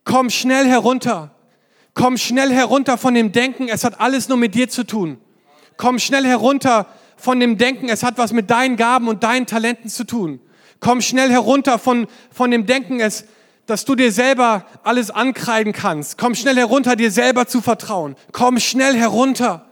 [0.04, 1.32] Komm schnell herunter.
[1.94, 5.18] Komm schnell herunter von dem Denken, es hat alles nur mit dir zu tun.
[5.78, 9.90] Komm schnell herunter von dem Denken, es hat was mit deinen Gaben und deinen Talenten
[9.90, 10.42] zu tun.
[10.80, 13.26] Komm schnell herunter von, von dem Denken, es,
[13.66, 16.18] dass du dir selber alles ankreiden kannst.
[16.18, 18.16] Komm schnell herunter, dir selber zu vertrauen.
[18.32, 19.66] Komm schnell herunter.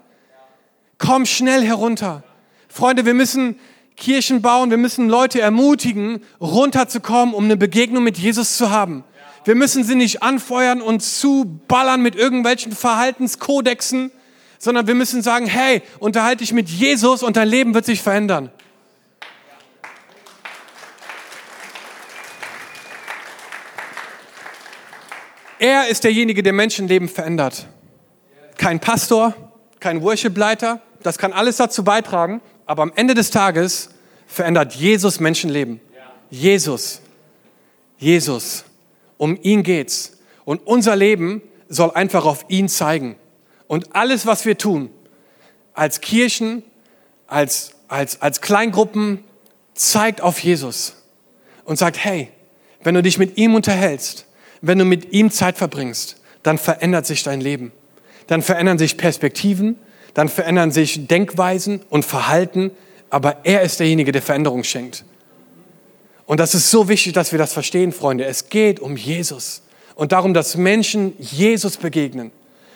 [0.98, 2.24] Komm schnell herunter.
[2.70, 3.60] Freunde, wir müssen
[3.96, 9.04] Kirchen bauen, wir müssen Leute ermutigen, runterzukommen, um eine Begegnung mit Jesus zu haben.
[9.46, 14.12] Wir müssen sie nicht anfeuern und zuballern mit irgendwelchen Verhaltenskodexen,
[14.58, 18.50] sondern wir müssen sagen, hey, unterhalte dich mit Jesus und dein Leben wird sich verändern.
[25.60, 27.68] Er ist derjenige, der Menschenleben verändert.
[28.58, 29.34] Kein Pastor,
[29.80, 33.90] kein Worshipleiter, das kann alles dazu beitragen, aber am Ende des Tages
[34.28, 35.80] verändert Jesus Menschenleben.
[36.30, 37.02] Jesus.
[37.98, 38.66] Jesus.
[39.18, 40.18] Um ihn geht's.
[40.46, 43.16] Und unser Leben soll einfach auf ihn zeigen.
[43.68, 44.90] Und alles, was wir tun,
[45.74, 46.64] als Kirchen,
[47.28, 49.24] als, als, als Kleingruppen,
[49.74, 50.96] zeigt auf Jesus
[51.66, 52.30] und sagt, hey,
[52.84, 54.28] wenn du dich mit ihm unterhältst,
[54.62, 57.72] wenn du mit ihm Zeit verbringst, dann verändert sich dein Leben.
[58.28, 59.78] Dann verändern sich Perspektiven,
[60.14, 62.72] dann verändern sich Denkweisen und Verhalten,
[63.10, 65.06] aber er ist derjenige, der Veränderung schenkt.
[66.26, 68.26] Und das ist so wichtig, dass wir das verstehen, Freunde.
[68.26, 69.62] Es geht um Jesus
[69.96, 72.32] und darum, dass Menschen Jesus begegnen.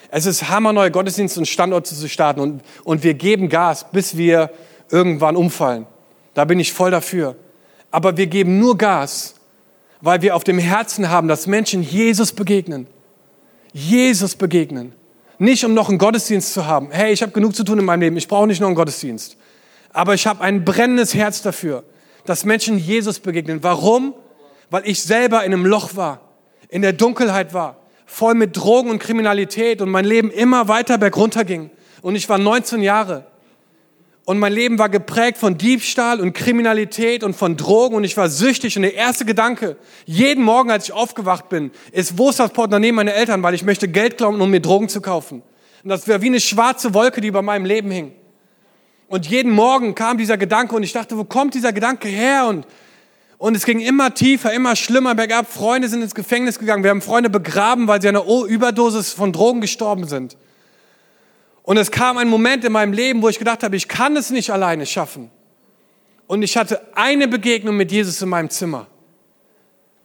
[0.10, 4.16] Es ist hammer, neue Gottesdienste und Standorte zu starten und, und wir geben Gas, bis
[4.18, 4.52] wir
[4.90, 5.86] irgendwann umfallen.
[6.34, 7.36] Da bin ich voll dafür.
[7.92, 9.36] Aber wir geben nur Gas,
[10.02, 12.88] weil wir auf dem Herzen haben, dass Menschen Jesus begegnen.
[13.74, 14.94] Jesus begegnen.
[15.40, 16.90] Nicht um noch einen Gottesdienst zu haben.
[16.92, 18.18] Hey, ich habe genug zu tun in meinem Leben.
[18.18, 19.38] Ich brauche nicht noch einen Gottesdienst.
[19.94, 21.84] Aber ich habe ein brennendes Herz dafür,
[22.26, 23.64] dass Menschen Jesus begegnen.
[23.64, 24.14] Warum?
[24.70, 26.22] Weil ich selber in einem Loch war,
[26.70, 31.46] in der Dunkelheit war, voll mit Drogen und Kriminalität und mein Leben immer weiter bergunter
[31.46, 31.70] ging.
[32.02, 33.26] Und ich war 19 Jahre.
[34.28, 38.28] Und mein Leben war geprägt von Diebstahl und Kriminalität und von Drogen und ich war
[38.28, 38.76] süchtig.
[38.76, 42.92] Und der erste Gedanke, jeden Morgen, als ich aufgewacht bin, ist, wo ist das Portemonnaie
[42.92, 45.44] meiner Eltern, weil ich möchte Geld klauen, um mir Drogen zu kaufen.
[45.82, 48.12] Und das wäre wie eine schwarze Wolke, die über meinem Leben hing.
[49.08, 52.48] Und jeden Morgen kam dieser Gedanke und ich dachte, wo kommt dieser Gedanke her?
[52.48, 52.68] Und,
[53.38, 55.50] und es ging immer tiefer, immer schlimmer bergab.
[55.50, 56.84] Freunde sind ins Gefängnis gegangen.
[56.84, 60.36] Wir haben Freunde begraben, weil sie an einer Überdosis von Drogen gestorben sind.
[61.68, 64.30] Und es kam ein Moment in meinem Leben, wo ich gedacht habe, ich kann es
[64.30, 65.30] nicht alleine schaffen.
[66.26, 68.88] Und ich hatte eine Begegnung mit Jesus in meinem Zimmer.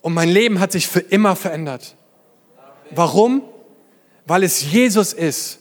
[0.00, 1.94] Und mein Leben hat sich für immer verändert.
[2.90, 3.44] Warum?
[4.26, 5.60] Weil es Jesus ist,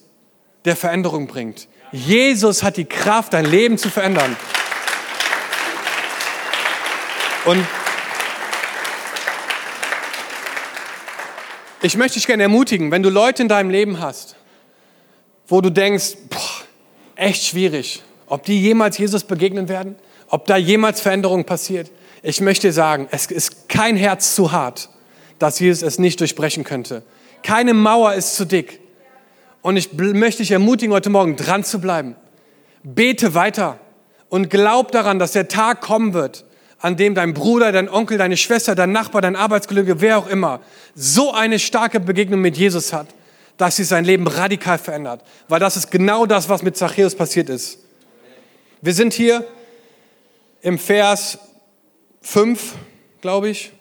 [0.65, 1.67] der Veränderung bringt.
[1.91, 4.35] Jesus hat die Kraft, dein Leben zu verändern.
[7.45, 7.63] Und
[11.83, 14.35] ich möchte dich gerne ermutigen, wenn du Leute in deinem Leben hast,
[15.51, 16.39] wo du denkst, boah,
[17.15, 19.95] echt schwierig, ob die jemals Jesus begegnen werden,
[20.29, 21.91] ob da jemals Veränderung passiert.
[22.23, 24.89] Ich möchte sagen, es ist kein Herz zu hart,
[25.39, 27.03] dass Jesus es nicht durchbrechen könnte.
[27.43, 28.79] Keine Mauer ist zu dick.
[29.61, 32.15] Und ich möchte dich ermutigen, heute Morgen dran zu bleiben.
[32.83, 33.79] Bete weiter
[34.29, 36.45] und glaub daran, dass der Tag kommen wird,
[36.79, 40.61] an dem dein Bruder, dein Onkel, deine Schwester, dein Nachbar, dein Arbeitskollege, wer auch immer,
[40.95, 43.07] so eine starke Begegnung mit Jesus hat,
[43.61, 45.21] dass sie sein Leben radikal verändert.
[45.47, 47.77] Weil das ist genau das, was mit Zachäus passiert ist.
[48.81, 49.45] Wir sind hier
[50.63, 51.37] im Vers
[52.23, 52.73] 5,
[53.21, 53.71] glaube ich,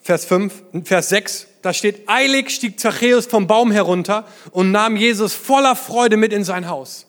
[0.00, 5.34] Vers 5, Vers 6, da steht, eilig stieg Zachäus vom Baum herunter und nahm Jesus
[5.34, 7.06] voller Freude mit in sein Haus.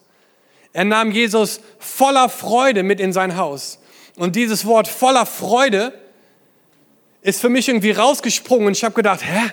[0.74, 3.78] Er nahm Jesus voller Freude mit in sein Haus.
[4.16, 5.98] Und dieses Wort voller Freude
[7.22, 9.50] ist für mich irgendwie rausgesprungen und ich habe gedacht, hä?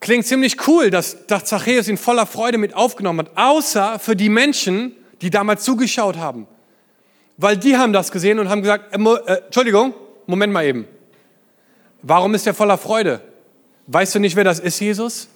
[0.00, 4.30] Klingt ziemlich cool, dass, dass Zachäus ihn voller Freude mit aufgenommen hat, außer für die
[4.30, 6.46] Menschen, die damals zugeschaut haben.
[7.36, 9.94] Weil die haben das gesehen und haben gesagt, äh, äh, Entschuldigung,
[10.26, 10.86] Moment mal eben.
[12.02, 13.20] Warum ist er voller Freude?
[13.86, 15.28] Weißt du nicht, wer das ist, Jesus?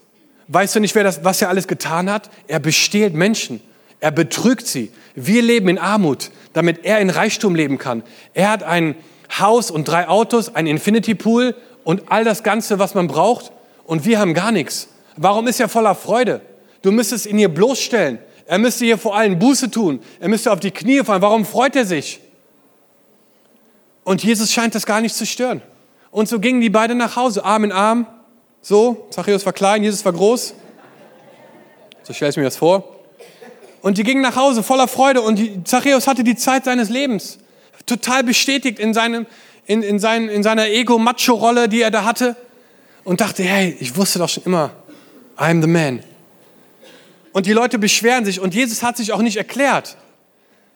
[0.48, 2.31] Weißt du nicht, wer das, was er alles getan hat?
[2.46, 3.61] Er bestehlt Menschen.
[4.00, 4.92] Er betrügt sie.
[5.14, 8.03] Wir leben in Armut, damit er in Reichtum leben kann.
[8.33, 8.94] Er hat ein
[9.38, 13.53] Haus und drei Autos, ein Infinity Pool und all das Ganze, was man braucht.
[13.87, 14.88] Und wir haben gar nichts.
[15.16, 16.40] Warum ist er voller Freude?
[16.83, 18.18] Du müsstest ihn hier bloßstellen.
[18.47, 20.01] Er müsste hier vor allen Buße tun.
[20.20, 21.23] Er müsste auf die Knie fallen.
[21.23, 22.20] Warum freut er sich?
[24.05, 25.62] Und Jesus scheint das gar nicht zu stören.
[26.11, 28.07] Und so gingen die beiden nach Hause, Arm in Arm.
[28.61, 30.55] So, Zachäus war klein, Jesus war groß.
[32.03, 33.01] So stelle ich mir das vor.
[33.81, 37.38] Und die gingen nach Hause voller Freude und Zachäus hatte die Zeit seines Lebens.
[37.87, 39.27] Total bestätigt in, seinem,
[39.66, 42.37] in, in, sein, in seiner Ego-Macho-Rolle, die er da hatte.
[43.05, 44.71] Und dachte, hey, ich wusste doch schon immer,
[45.37, 46.01] I'm the man.
[47.33, 49.97] Und die Leute beschweren sich und Jesus hat sich auch nicht erklärt.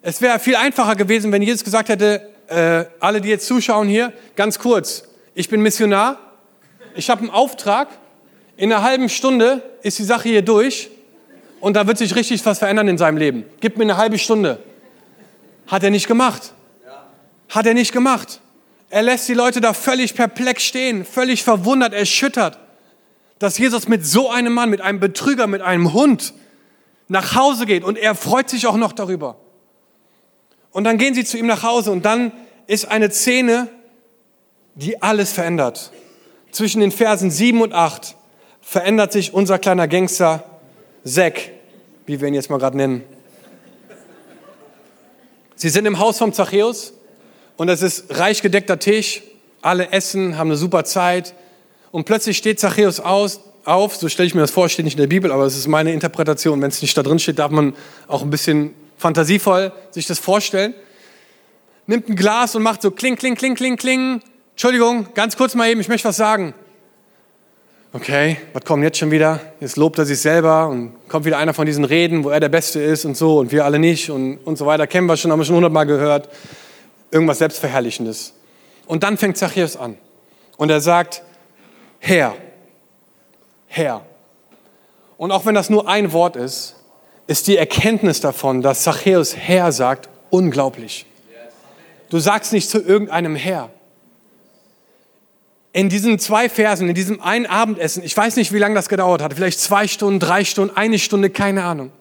[0.03, 4.13] Es wäre viel einfacher gewesen, wenn Jesus gesagt hätte, äh, alle, die jetzt zuschauen hier,
[4.37, 6.19] ganz kurz, ich bin Missionar,
[6.95, 7.89] ich habe einen Auftrag,
[8.57, 10.91] in einer halben Stunde ist die Sache hier durch
[11.61, 13.45] und da wird sich richtig was verändern in seinem Leben.
[13.61, 14.59] Gib mir eine halbe Stunde.
[15.69, 16.53] Hat er nicht gemacht.
[17.49, 18.41] Hat er nicht gemacht.
[18.91, 22.59] Er lässt die Leute da völlig perplex stehen, völlig verwundert, erschüttert,
[23.39, 26.33] dass Jesus mit so einem Mann, mit einem Betrüger, mit einem Hund
[27.09, 29.37] nach Hause geht und er freut sich auch noch darüber.
[30.71, 32.33] Und dann gehen sie zu ihm nach Hause und dann
[32.67, 33.69] ist eine Szene,
[34.75, 35.93] die alles verändert.
[36.51, 38.17] Zwischen den Versen 7 und 8
[38.61, 40.45] verändert sich unser kleiner Gangster
[41.05, 41.51] Zack,
[42.07, 43.03] wie wir ihn jetzt mal gerade nennen.
[45.57, 46.93] Sie sind im Haus vom Zachäus
[47.59, 49.23] und es ist reich gedeckter Tisch.
[49.61, 51.35] Alle essen, haben eine super Zeit.
[51.91, 55.01] Und plötzlich steht Zachäus aus, auf, so stelle ich mir das vor, steht nicht in
[55.01, 56.63] der Bibel, aber es ist meine Interpretation.
[56.63, 57.75] Wenn es nicht da drin steht, darf man
[58.07, 60.73] auch ein bisschen fantasievoll sich das vorstellen.
[61.87, 64.21] Nimmt ein Glas und macht so kling, kling, kling, kling, kling.
[64.53, 66.55] Entschuldigung, ganz kurz mal eben, ich möchte was sagen.
[67.93, 69.41] Okay, was kommt jetzt schon wieder?
[69.59, 72.51] Jetzt lobt er sich selber und kommt wieder einer von diesen Reden, wo er der
[72.51, 74.87] Beste ist und so und wir alle nicht und, und so weiter.
[74.87, 76.29] Kennen wir schon, haben wir schon hundertmal gehört.
[77.11, 78.35] Irgendwas Selbstverherrlichendes.
[78.87, 79.97] Und dann fängt Zachäus an.
[80.57, 81.23] Und er sagt,
[81.99, 82.35] Herr,
[83.67, 84.05] Herr.
[85.17, 86.77] Und auch wenn das nur ein Wort ist,
[87.27, 91.07] ist die Erkenntnis davon, dass Zachäus Herr sagt, unglaublich.
[92.09, 93.71] Du sagst nicht zu irgendeinem Herr.
[95.73, 99.21] In diesen zwei Versen, in diesem einen Abendessen, ich weiß nicht, wie lange das gedauert
[99.23, 101.93] hat, vielleicht zwei Stunden, drei Stunden, eine Stunde, keine Ahnung.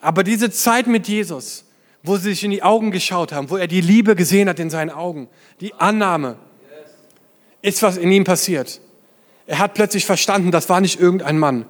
[0.00, 1.65] Aber diese Zeit mit Jesus,
[2.06, 4.70] wo sie sich in die Augen geschaut haben, wo er die Liebe gesehen hat in
[4.70, 5.28] seinen Augen,
[5.60, 6.36] die Annahme,
[7.62, 8.80] ist was in ihm passiert.
[9.46, 11.66] Er hat plötzlich verstanden, das war nicht irgendein Mann.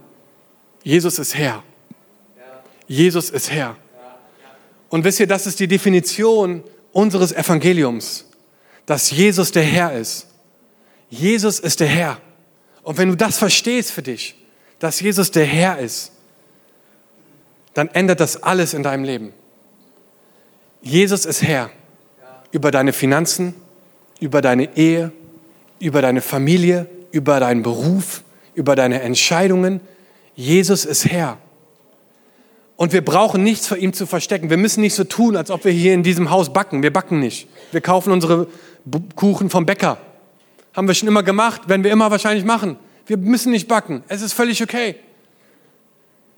[0.82, 1.62] Jesus ist Herr.
[2.86, 3.76] Jesus ist Herr.
[4.88, 8.26] Und wisst ihr, das ist die Definition unseres Evangeliums,
[8.86, 10.26] dass Jesus der Herr ist.
[11.10, 12.18] Jesus ist der Herr.
[12.82, 14.36] Und wenn du das verstehst für dich,
[14.78, 16.12] dass Jesus der Herr ist,
[17.74, 19.32] dann ändert das alles in deinem Leben.
[20.82, 21.70] Jesus ist Herr
[22.52, 23.54] über deine Finanzen,
[24.20, 25.12] über deine Ehe,
[25.78, 28.22] über deine Familie, über deinen Beruf,
[28.54, 29.80] über deine Entscheidungen.
[30.34, 31.38] Jesus ist Herr.
[32.76, 34.50] Und wir brauchen nichts vor ihm zu verstecken.
[34.50, 36.82] Wir müssen nicht so tun, als ob wir hier in diesem Haus backen.
[36.82, 37.48] Wir backen nicht.
[37.72, 38.46] Wir kaufen unsere
[39.14, 39.98] Kuchen vom Bäcker.
[40.74, 42.76] Haben wir schon immer gemacht, werden wir immer wahrscheinlich machen.
[43.06, 44.04] Wir müssen nicht backen.
[44.08, 44.96] Es ist völlig okay.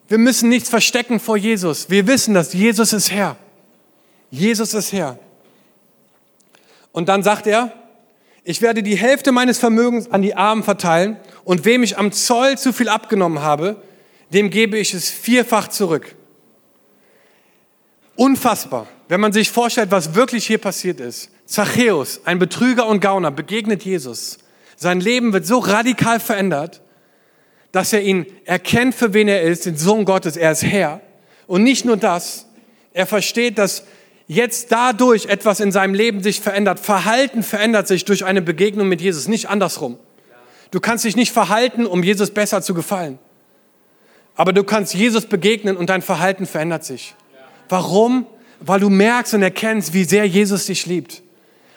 [0.06, 1.90] Wir müssen nichts verstecken vor Jesus.
[1.90, 3.36] Wir wissen, dass Jesus ist Herr.
[4.30, 5.18] Jesus ist Herr.
[6.92, 7.72] Und dann sagt er,
[8.44, 12.56] ich werde die Hälfte meines Vermögens an die Armen verteilen und wem ich am Zoll
[12.56, 13.76] zu viel abgenommen habe,
[14.32, 16.14] dem gebe ich es vierfach zurück.
[18.16, 21.30] Unfassbar, wenn man sich vorstellt, was wirklich hier passiert ist.
[21.46, 24.38] Zachäus, ein Betrüger und Gauner, begegnet Jesus.
[24.76, 26.82] Sein Leben wird so radikal verändert,
[27.72, 31.00] dass er ihn erkennt, für wen er ist, den Sohn Gottes, er ist Herr.
[31.46, 32.46] Und nicht nur das,
[32.92, 33.84] er versteht, dass
[34.28, 36.78] jetzt dadurch etwas in seinem Leben sich verändert.
[36.78, 39.98] Verhalten verändert sich durch eine Begegnung mit Jesus, nicht andersrum.
[40.70, 43.18] Du kannst dich nicht verhalten, um Jesus besser zu gefallen.
[44.36, 47.14] Aber du kannst Jesus begegnen und dein Verhalten verändert sich.
[47.70, 48.26] Warum?
[48.60, 51.22] Weil du merkst und erkennst, wie sehr Jesus dich liebt.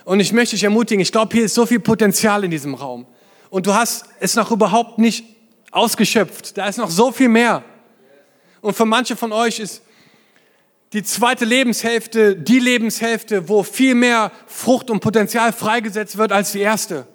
[0.04, 3.06] Und ich möchte dich ermutigen, ich glaube, hier ist so viel Potenzial in diesem Raum.
[3.50, 5.26] Und du hast es noch überhaupt nicht
[5.72, 6.58] ausgeschöpft.
[6.58, 7.64] Da ist noch so viel mehr.
[8.62, 9.82] Und für manche von euch ist
[10.94, 16.60] die zweite Lebenshälfte die Lebenshälfte, wo viel mehr Frucht und Potenzial freigesetzt wird als die
[16.60, 17.08] erste.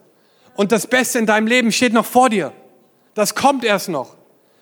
[0.55, 2.53] Und das Beste in deinem Leben steht noch vor dir.
[3.15, 4.17] Das kommt erst noch.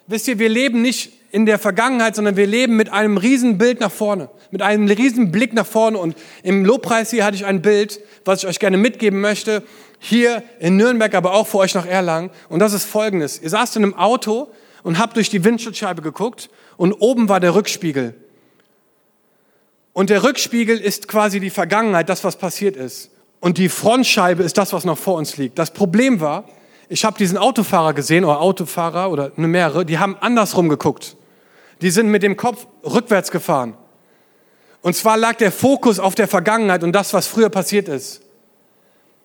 [0.07, 3.81] Wisst ihr, wir leben nicht in der Vergangenheit, sondern wir leben mit einem riesen Bild
[3.81, 5.99] nach vorne, mit einem riesen Blick nach vorne.
[5.99, 9.63] Und im Lobpreis hier hatte ich ein Bild, was ich euch gerne mitgeben möchte,
[9.99, 12.31] hier in Nürnberg, aber auch für euch nach Erlangen.
[12.49, 13.41] Und das ist folgendes.
[13.41, 14.49] Ihr saßt in einem Auto
[14.83, 18.15] und habt durch die Windschutzscheibe geguckt und oben war der Rückspiegel.
[19.95, 23.11] Und der Rückspiegel ist quasi die Vergangenheit, das, was passiert ist.
[23.41, 25.59] Und die Frontscheibe ist das, was noch vor uns liegt.
[25.59, 26.45] Das Problem war,
[26.89, 31.17] ich habe diesen Autofahrer gesehen, oder Autofahrer, oder eine mehrere, die haben andersrum geguckt.
[31.81, 33.77] Die sind mit dem Kopf rückwärts gefahren.
[34.83, 38.21] Und zwar lag der Fokus auf der Vergangenheit und das, was früher passiert ist.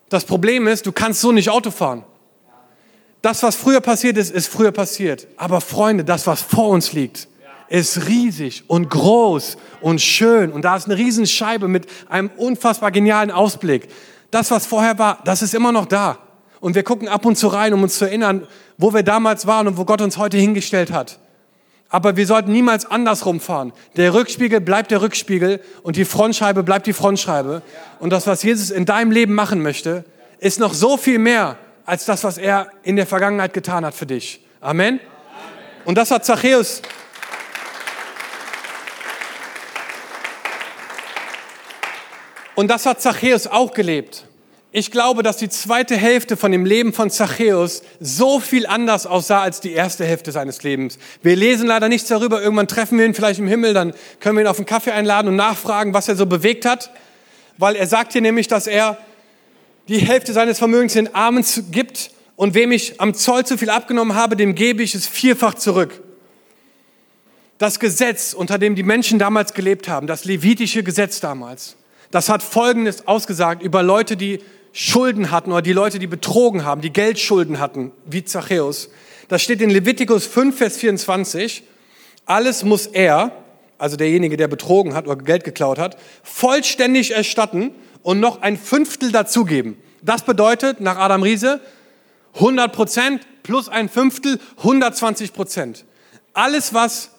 [0.10, 2.04] Das Problem ist, du kannst so nicht Auto fahren.
[3.22, 5.28] Das, was früher passiert ist, ist früher passiert.
[5.36, 7.28] Aber Freunde, das, was vor uns liegt,
[7.70, 10.52] ist riesig und groß und schön.
[10.52, 13.88] Und da ist eine Riesenscheibe mit einem unfassbar genialen Ausblick.
[14.32, 16.18] Das, was vorher war, das ist immer noch da.
[16.60, 19.68] Und wir gucken ab und zu rein, um uns zu erinnern, wo wir damals waren
[19.68, 21.20] und wo Gott uns heute hingestellt hat.
[21.90, 23.74] Aber wir sollten niemals andersrum fahren.
[23.96, 27.64] Der Rückspiegel bleibt der Rückspiegel und die Frontscheibe bleibt die Frontscheibe.
[28.00, 30.06] Und das, was Jesus in deinem Leben machen möchte,
[30.40, 34.06] ist noch so viel mehr als das, was er in der Vergangenheit getan hat für
[34.06, 34.46] dich.
[34.62, 35.00] Amen.
[35.86, 36.84] Und das hat Zachäus
[42.60, 44.26] Und das hat Zachäus auch gelebt.
[44.74, 49.42] Ich glaube, dass die zweite Hälfte von dem Leben von Zachäus so viel anders aussah
[49.42, 51.00] als die erste Hälfte seines Lebens.
[51.24, 52.42] Wir lesen leider nichts darüber.
[52.42, 55.30] Irgendwann treffen wir ihn vielleicht im Himmel, dann können wir ihn auf einen Kaffee einladen
[55.30, 56.92] und nachfragen, was er so bewegt hat.
[57.58, 58.98] Weil er sagt hier nämlich, dass er
[59.88, 64.18] die Hälfte seines Vermögens den Armen gibt und wem ich am Zoll zu viel abgenommen
[64.18, 66.02] habe, dem gebe ich es vierfach zurück.
[67.58, 71.78] Das Gesetz, unter dem die Menschen damals gelebt haben, das levitische Gesetz damals,
[72.12, 74.40] das hat Folgendes ausgesagt über Leute, die
[74.72, 78.90] Schulden hatten oder die Leute, die betrogen haben, die Geldschulden hatten, wie Zachäus.
[79.28, 81.64] Das steht in Levitikus 5, Vers 24.
[82.26, 83.32] Alles muss er,
[83.78, 87.72] also derjenige, der betrogen hat oder Geld geklaut hat, vollständig erstatten
[88.04, 89.78] und noch ein Fünftel dazugeben.
[90.02, 91.60] Das bedeutet nach Adam Riese
[92.36, 95.86] 100 Prozent plus ein Fünftel, 120 Prozent.
[96.34, 97.12] Alles, was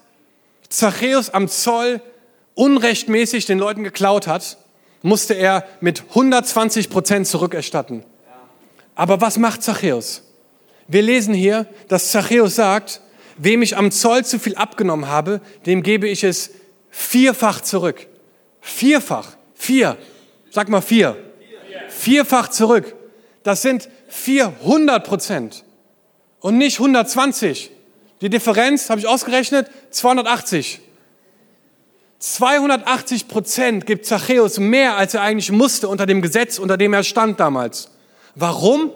[0.68, 2.00] Zachäus am Zoll
[2.54, 4.58] unrechtmäßig den Leuten geklaut hat,
[5.02, 8.04] musste er mit 120 Prozent zurückerstatten.
[8.94, 10.22] Aber was macht Zachäus?
[10.88, 13.00] Wir lesen hier, dass Zachäus sagt,
[13.38, 16.50] wem ich am Zoll zu viel abgenommen habe, dem gebe ich es
[16.90, 18.06] vierfach zurück.
[18.60, 19.36] Vierfach.
[19.54, 19.96] Vier.
[20.50, 21.16] Sag mal vier.
[21.88, 22.94] Vierfach zurück.
[23.42, 25.64] Das sind 400 Prozent
[26.40, 27.70] und nicht 120.
[28.20, 30.80] Die Differenz, habe ich ausgerechnet, 280.
[32.20, 37.02] 280 Prozent gibt Zachäus mehr, als er eigentlich musste unter dem Gesetz, unter dem er
[37.02, 37.90] stand damals.
[38.34, 38.92] Warum?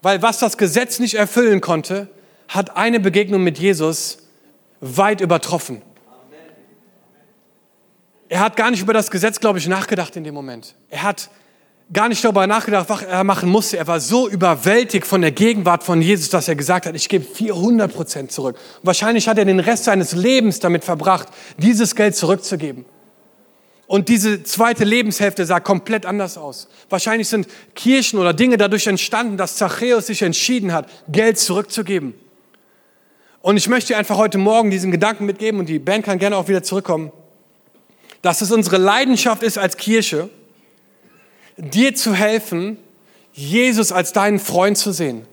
[0.00, 2.08] Weil was das Gesetz nicht erfüllen konnte,
[2.48, 4.18] hat eine Begegnung mit Jesus
[4.80, 5.82] weit übertroffen.
[8.30, 10.74] Er hat gar nicht über das Gesetz, glaube ich, nachgedacht in dem Moment.
[10.88, 11.28] Er hat
[11.92, 13.76] gar nicht darüber nachgedacht, was er machen musste.
[13.76, 17.24] Er war so überwältigt von der Gegenwart von Jesus, dass er gesagt hat, ich gebe
[17.24, 18.56] 400 Prozent zurück.
[18.82, 21.28] Wahrscheinlich hat er den Rest seines Lebens damit verbracht,
[21.58, 22.84] dieses Geld zurückzugeben.
[23.86, 26.68] Und diese zweite Lebenshälfte sah komplett anders aus.
[26.88, 32.14] Wahrscheinlich sind Kirchen oder Dinge dadurch entstanden, dass Zachäus sich entschieden hat, Geld zurückzugeben.
[33.42, 36.46] Und ich möchte einfach heute Morgen diesen Gedanken mitgeben und die Band kann gerne auch
[36.46, 37.10] wieder zurückkommen,
[38.22, 40.28] dass es unsere Leidenschaft ist als Kirche,
[41.60, 42.78] dir zu helfen,
[43.32, 45.26] Jesus als deinen Freund zu sehen,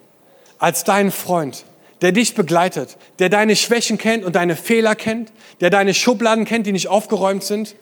[0.59, 1.65] als deinen Freund,
[2.01, 6.67] der dich begleitet, der deine Schwächen kennt und deine Fehler kennt, der deine Schubladen kennt,
[6.67, 7.75] die nicht aufgeräumt sind.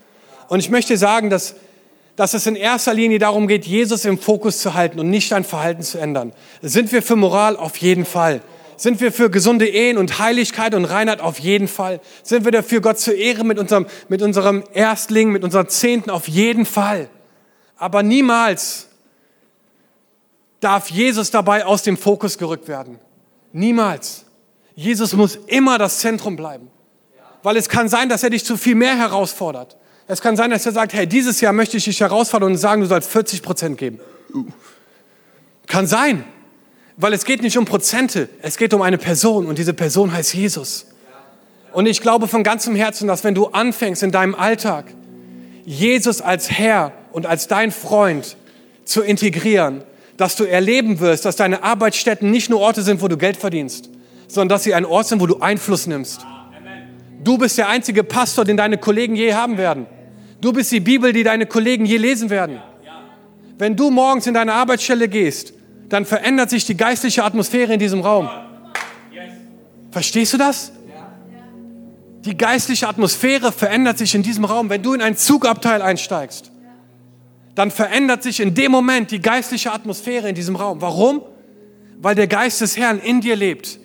[0.48, 1.56] Und ich möchte sagen, dass,
[2.16, 5.44] dass es in erster Linie darum geht, Jesus im Fokus zu halten und nicht dein
[5.44, 6.32] Verhalten zu ändern.
[6.62, 7.58] Sind wir für Moral?
[7.58, 8.42] Auf jeden Fall.
[8.78, 11.22] Sind wir für gesunde Ehen und Heiligkeit und Reinheit?
[11.22, 12.02] Auf jeden Fall.
[12.24, 16.10] Sind wir dafür, Gott zu ehren mit unserem, mit unserem Erstling, mit unserem Zehnten?
[16.10, 17.10] Auf jeden Fall.
[17.78, 18.88] Aber niemals
[20.60, 23.00] darf Jesus dabei aus dem Fokus gerückt werden.
[23.54, 24.26] Niemals.
[24.76, 26.70] Jesus muss immer das Zentrum bleiben.
[27.44, 29.78] Weil es kann sein, dass er dich zu viel mehr herausfordert.
[30.08, 32.82] Es kann sein, dass er sagt, hey, dieses Jahr möchte ich dich herausfordern und sagen,
[32.82, 34.00] du sollst 40 Prozent geben.
[35.68, 36.26] Kann sein.
[36.98, 40.34] Weil es geht nicht um Prozente, es geht um eine Person und diese Person heißt
[40.34, 40.88] Jesus.
[41.74, 44.86] Und ich glaube von ganzem Herzen, dass wenn du anfängst in deinem Alltag,
[45.66, 48.36] Jesus als Herr und als dein Freund
[48.84, 49.84] zu integrieren,
[50.18, 53.90] dass du erleben wirst, dass deine Arbeitsstätten nicht nur Orte sind, wo du Geld verdienst,
[54.28, 56.26] sondern dass sie ein Ort sind, wo du Einfluss nimmst.
[57.24, 59.86] Du bist der einzige Pastor, den deine Kollegen je haben werden.
[60.42, 62.62] Du bist die Bibel, die deine Kollegen je lesen werden.
[63.58, 65.54] Wenn du morgens in deine Arbeitsstelle gehst,
[65.88, 68.30] dann verändert sich die geistliche Atmosphäre in diesem Raum.
[69.90, 70.74] Verstehst du das?
[72.26, 74.70] Die geistliche Atmosphäre verändert sich in diesem Raum.
[74.70, 76.52] Wenn du in ein Zugabteil einsteigst,
[77.56, 80.82] dann verändert sich in dem Moment die geistliche Atmosphäre in diesem Raum.
[80.82, 81.22] Warum?
[82.02, 83.80] Weil der Geist des Herrn in dir lebt.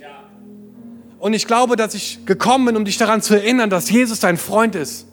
[1.21, 4.37] Und ich glaube, dass ich gekommen bin, um dich daran zu erinnern, dass Jesus dein
[4.37, 5.07] Freund ist.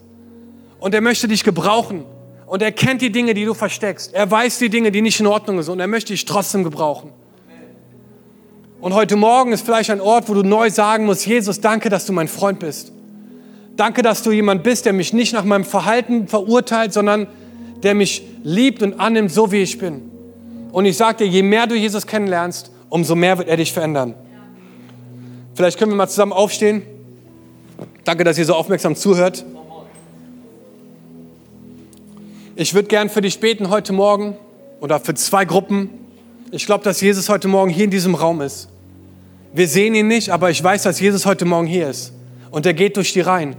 [0.80, 2.06] Und er möchte dich gebrauchen.
[2.48, 4.14] Und er kennt die Dinge, die du versteckst.
[4.14, 5.74] Er weiß die Dinge, die nicht in Ordnung sind.
[5.74, 7.12] Und er möchte dich trotzdem gebrauchen.
[8.80, 12.06] Und heute Morgen ist vielleicht ein Ort, wo du neu sagen musst, Jesus, danke, dass
[12.06, 12.92] du mein Freund bist.
[13.76, 17.28] Danke, dass du jemand bist, der mich nicht nach meinem Verhalten verurteilt, sondern
[17.84, 20.02] der mich liebt und annimmt, so wie ich bin.
[20.72, 24.14] Und ich sage dir, je mehr du Jesus kennenlernst, umso mehr wird er dich verändern.
[25.56, 26.84] Vielleicht können wir mal zusammen aufstehen.
[28.04, 29.44] Danke, dass ihr so aufmerksam zuhört.
[32.56, 34.36] Ich würde gern für dich beten heute Morgen
[34.80, 35.90] oder für zwei Gruppen.
[36.52, 38.70] Ich glaube, dass Jesus heute Morgen hier in diesem Raum ist.
[39.54, 42.14] Wir sehen ihn nicht, aber ich weiß, dass Jesus heute Morgen hier ist.
[42.52, 43.56] Und er geht durch die Reihen.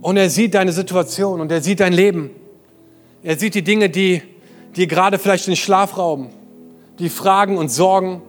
[0.00, 2.30] Und er sieht deine Situation und er sieht dein Leben.
[3.22, 4.22] Er sieht die Dinge, die
[4.76, 6.30] dir gerade vielleicht den Schlaf rauben,
[6.98, 8.22] die Fragen und Sorgen.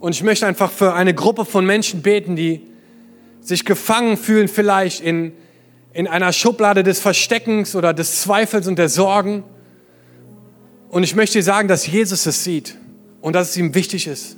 [0.00, 2.62] Und ich möchte einfach für eine Gruppe von Menschen beten, die
[3.40, 5.32] sich gefangen fühlen vielleicht in
[5.92, 9.42] in einer Schublade des Versteckens oder des Zweifels und der Sorgen.
[10.90, 12.76] Und ich möchte dir sagen, dass Jesus es sieht
[13.20, 14.36] und dass es ihm wichtig ist.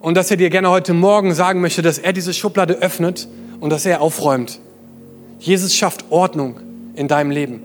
[0.00, 3.28] Und dass er dir gerne heute Morgen sagen möchte, dass er diese Schublade öffnet
[3.60, 4.60] und dass er aufräumt.
[5.40, 6.60] Jesus schafft Ordnung
[6.94, 7.62] in deinem Leben.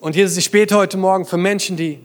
[0.00, 1.98] Und Jesus, ich bete heute Morgen für Menschen, die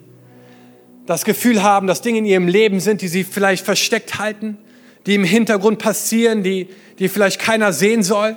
[1.05, 4.57] das Gefühl haben, dass Dinge in ihrem Leben sind, die sie vielleicht versteckt halten,
[5.05, 8.35] die im Hintergrund passieren, die, die vielleicht keiner sehen soll.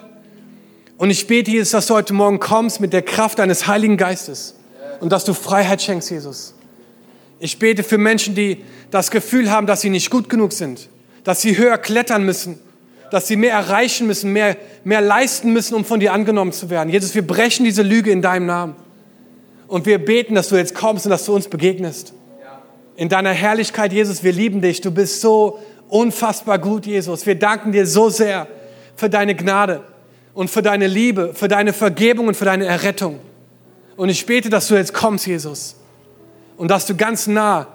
[0.98, 4.54] Und ich bete, Jesus, dass du heute Morgen kommst mit der Kraft deines Heiligen Geistes
[5.00, 6.54] und dass du Freiheit schenkst, Jesus.
[7.40, 10.90] Ich bete für Menschen, die das Gefühl haben, dass sie nicht gut genug sind,
[11.24, 12.60] dass sie höher klettern müssen,
[13.10, 16.90] dass sie mehr erreichen müssen, mehr, mehr leisten müssen, um von dir angenommen zu werden.
[16.90, 18.76] Jesus, wir brechen diese Lüge in deinem Namen.
[19.66, 22.14] Und wir beten, dass du jetzt kommst und dass du uns begegnest.
[22.96, 24.80] In deiner Herrlichkeit, Jesus, wir lieben dich.
[24.80, 27.26] Du bist so unfassbar gut, Jesus.
[27.26, 28.48] Wir danken dir so sehr
[28.96, 29.82] für deine Gnade
[30.34, 33.20] und für deine Liebe, für deine Vergebung und für deine Errettung.
[33.96, 35.76] Und ich bete, dass du jetzt kommst, Jesus,
[36.56, 37.66] und dass du ganz nah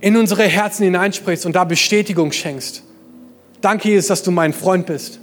[0.00, 2.82] in unsere Herzen hineinsprichst und da Bestätigung schenkst.
[3.64, 5.18] Danke, Jesus, dass du mein Freund bist.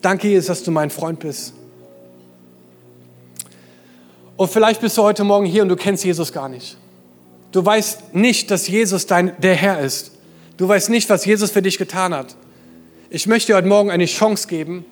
[0.00, 1.52] Danke, Jesus, dass du mein Freund bist.
[4.36, 6.76] Und vielleicht bist du heute Morgen hier und du kennst Jesus gar nicht.
[7.50, 10.12] Du weißt nicht, dass Jesus dein, der Herr ist.
[10.56, 12.36] Du weißt nicht, was Jesus für dich getan hat.
[13.10, 14.84] Ich möchte dir heute Morgen eine Chance geben,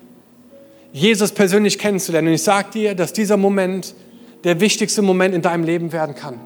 [0.91, 2.27] Jesus persönlich kennenzulernen.
[2.27, 3.95] Und ich sage dir, dass dieser Moment
[4.43, 6.41] der wichtigste Moment in deinem Leben werden kann.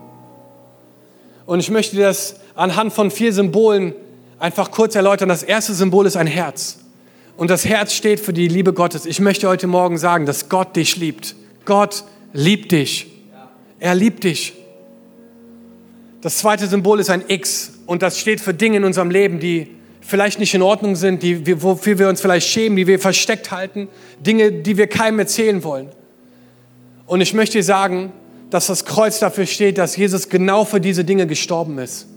[1.48, 3.96] Und ich möchte dir das anhand von vier Symbolen
[4.40, 5.30] einfach kurz erläutern.
[5.30, 6.80] Das erste Symbol ist ein Herz.
[7.36, 9.06] Und das Herz steht für die Liebe Gottes.
[9.06, 11.36] Ich möchte heute Morgen sagen, dass Gott dich liebt.
[11.66, 13.08] Gott liebt dich.
[13.80, 14.54] Er liebt dich.
[16.22, 17.74] Das zweite Symbol ist ein X.
[17.86, 19.68] Und das steht für Dinge in unserem Leben, die
[20.02, 23.88] vielleicht nicht in Ordnung sind, die, wofür wir uns vielleicht schämen, die wir versteckt halten,
[24.20, 25.90] Dinge, die wir keinem erzählen wollen.
[27.06, 28.12] Und ich möchte sagen,
[28.50, 32.08] dass das Kreuz dafür steht, dass Jesus genau für diese Dinge gestorben ist.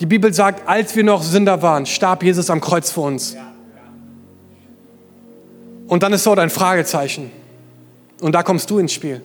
[0.00, 3.36] Die Bibel sagt, als wir noch Sünder waren, starb Jesus am Kreuz für uns.
[5.88, 7.30] Und dann ist dort ein Fragezeichen.
[8.20, 9.22] Und da kommst du ins Spiel.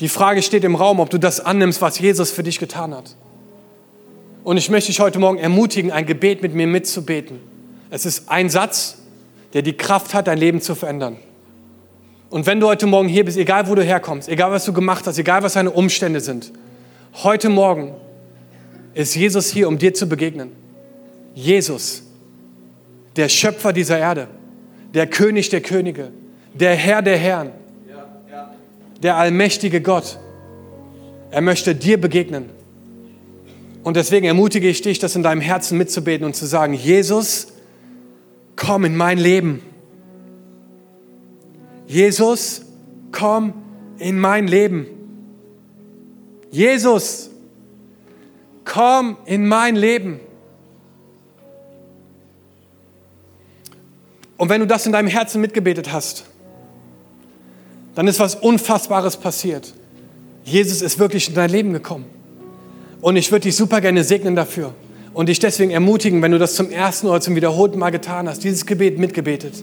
[0.00, 3.14] Die Frage steht im Raum, ob du das annimmst, was Jesus für dich getan hat.
[4.42, 7.38] Und ich möchte dich heute Morgen ermutigen, ein Gebet mit mir mitzubeten.
[7.90, 8.96] Es ist ein Satz,
[9.52, 11.16] der die Kraft hat, dein Leben zu verändern.
[12.30, 15.06] Und wenn du heute Morgen hier bist, egal wo du herkommst, egal was du gemacht
[15.06, 16.50] hast, egal was deine Umstände sind,
[17.22, 17.92] heute Morgen
[18.94, 20.52] ist Jesus hier, um dir zu begegnen.
[21.34, 22.02] Jesus,
[23.16, 24.28] der Schöpfer dieser Erde,
[24.94, 26.10] der König der Könige,
[26.54, 27.50] der Herr der Herren,
[29.02, 30.18] der allmächtige Gott.
[31.30, 32.50] Er möchte dir begegnen.
[33.82, 37.48] Und deswegen ermutige ich dich, das in deinem Herzen mitzubeten und zu sagen, Jesus,
[38.54, 39.60] komm in mein Leben.
[41.86, 42.62] Jesus,
[43.10, 43.54] komm
[43.98, 44.86] in mein Leben.
[46.50, 47.31] Jesus,
[48.64, 50.20] komm in mein Leben.
[54.36, 56.24] Und wenn du das in deinem Herzen mitgebetet hast,
[57.94, 59.72] dann ist was Unfassbares passiert.
[60.44, 62.06] Jesus ist wirklich in dein Leben gekommen.
[63.00, 64.74] Und ich würde dich super gerne segnen dafür
[65.14, 68.44] und dich deswegen ermutigen, wenn du das zum ersten oder zum wiederholten Mal getan hast,
[68.44, 69.54] dieses Gebet mitgebetet,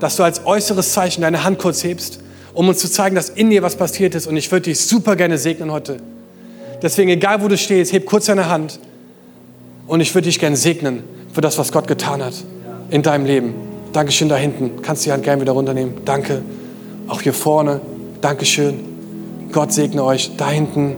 [0.00, 2.20] dass du als äußeres Zeichen deine Hand kurz hebst,
[2.52, 4.26] um uns zu zeigen, dass in dir was passiert ist.
[4.26, 5.98] Und ich würde dich super gerne segnen heute.
[6.82, 8.78] Deswegen, egal wo du stehst, heb kurz deine Hand
[9.86, 11.02] und ich würde dich gerne segnen
[11.32, 12.34] für das, was Gott getan hat
[12.90, 13.54] in deinem Leben.
[13.92, 14.82] Dankeschön da hinten.
[14.82, 15.94] Kannst die Hand gerne wieder runternehmen.
[16.04, 16.42] Danke.
[17.08, 17.80] Auch hier vorne.
[18.20, 18.80] Dankeschön.
[19.50, 20.36] Gott segne euch.
[20.36, 20.96] Da hinten.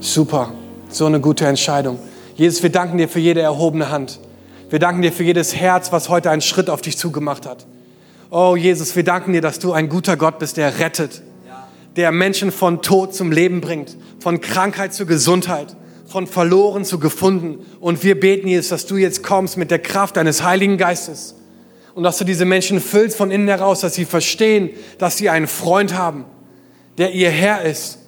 [0.00, 0.52] Super.
[0.88, 1.98] So eine gute Entscheidung.
[2.34, 4.18] Jesus, wir danken dir für jede erhobene Hand.
[4.70, 7.66] Wir danken dir für jedes Herz, was heute einen Schritt auf dich zugemacht hat.
[8.30, 11.22] Oh Jesus, wir danken dir, dass du ein guter Gott bist, der rettet,
[11.96, 15.76] der Menschen von Tod zum Leben bringt, von Krankheit zu Gesundheit,
[16.06, 17.58] von verloren zu gefunden.
[17.80, 21.34] Und wir beten, Jesus, dass du jetzt kommst mit der Kraft deines Heiligen Geistes
[21.94, 25.46] und dass du diese Menschen füllst von innen heraus, dass sie verstehen, dass sie einen
[25.46, 26.24] Freund haben,
[26.98, 27.98] der ihr Herr ist,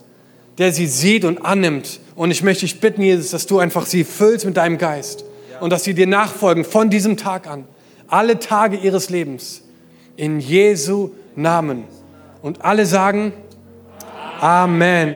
[0.59, 2.01] der sie sieht und annimmt.
[2.15, 5.25] Und ich möchte dich bitten, Jesus, dass du einfach sie füllst mit deinem Geist
[5.61, 7.65] und dass sie dir nachfolgen von diesem Tag an,
[8.07, 9.63] alle Tage ihres Lebens,
[10.17, 11.85] in Jesu Namen.
[12.43, 13.33] Und alle sagen
[14.43, 15.11] Amen.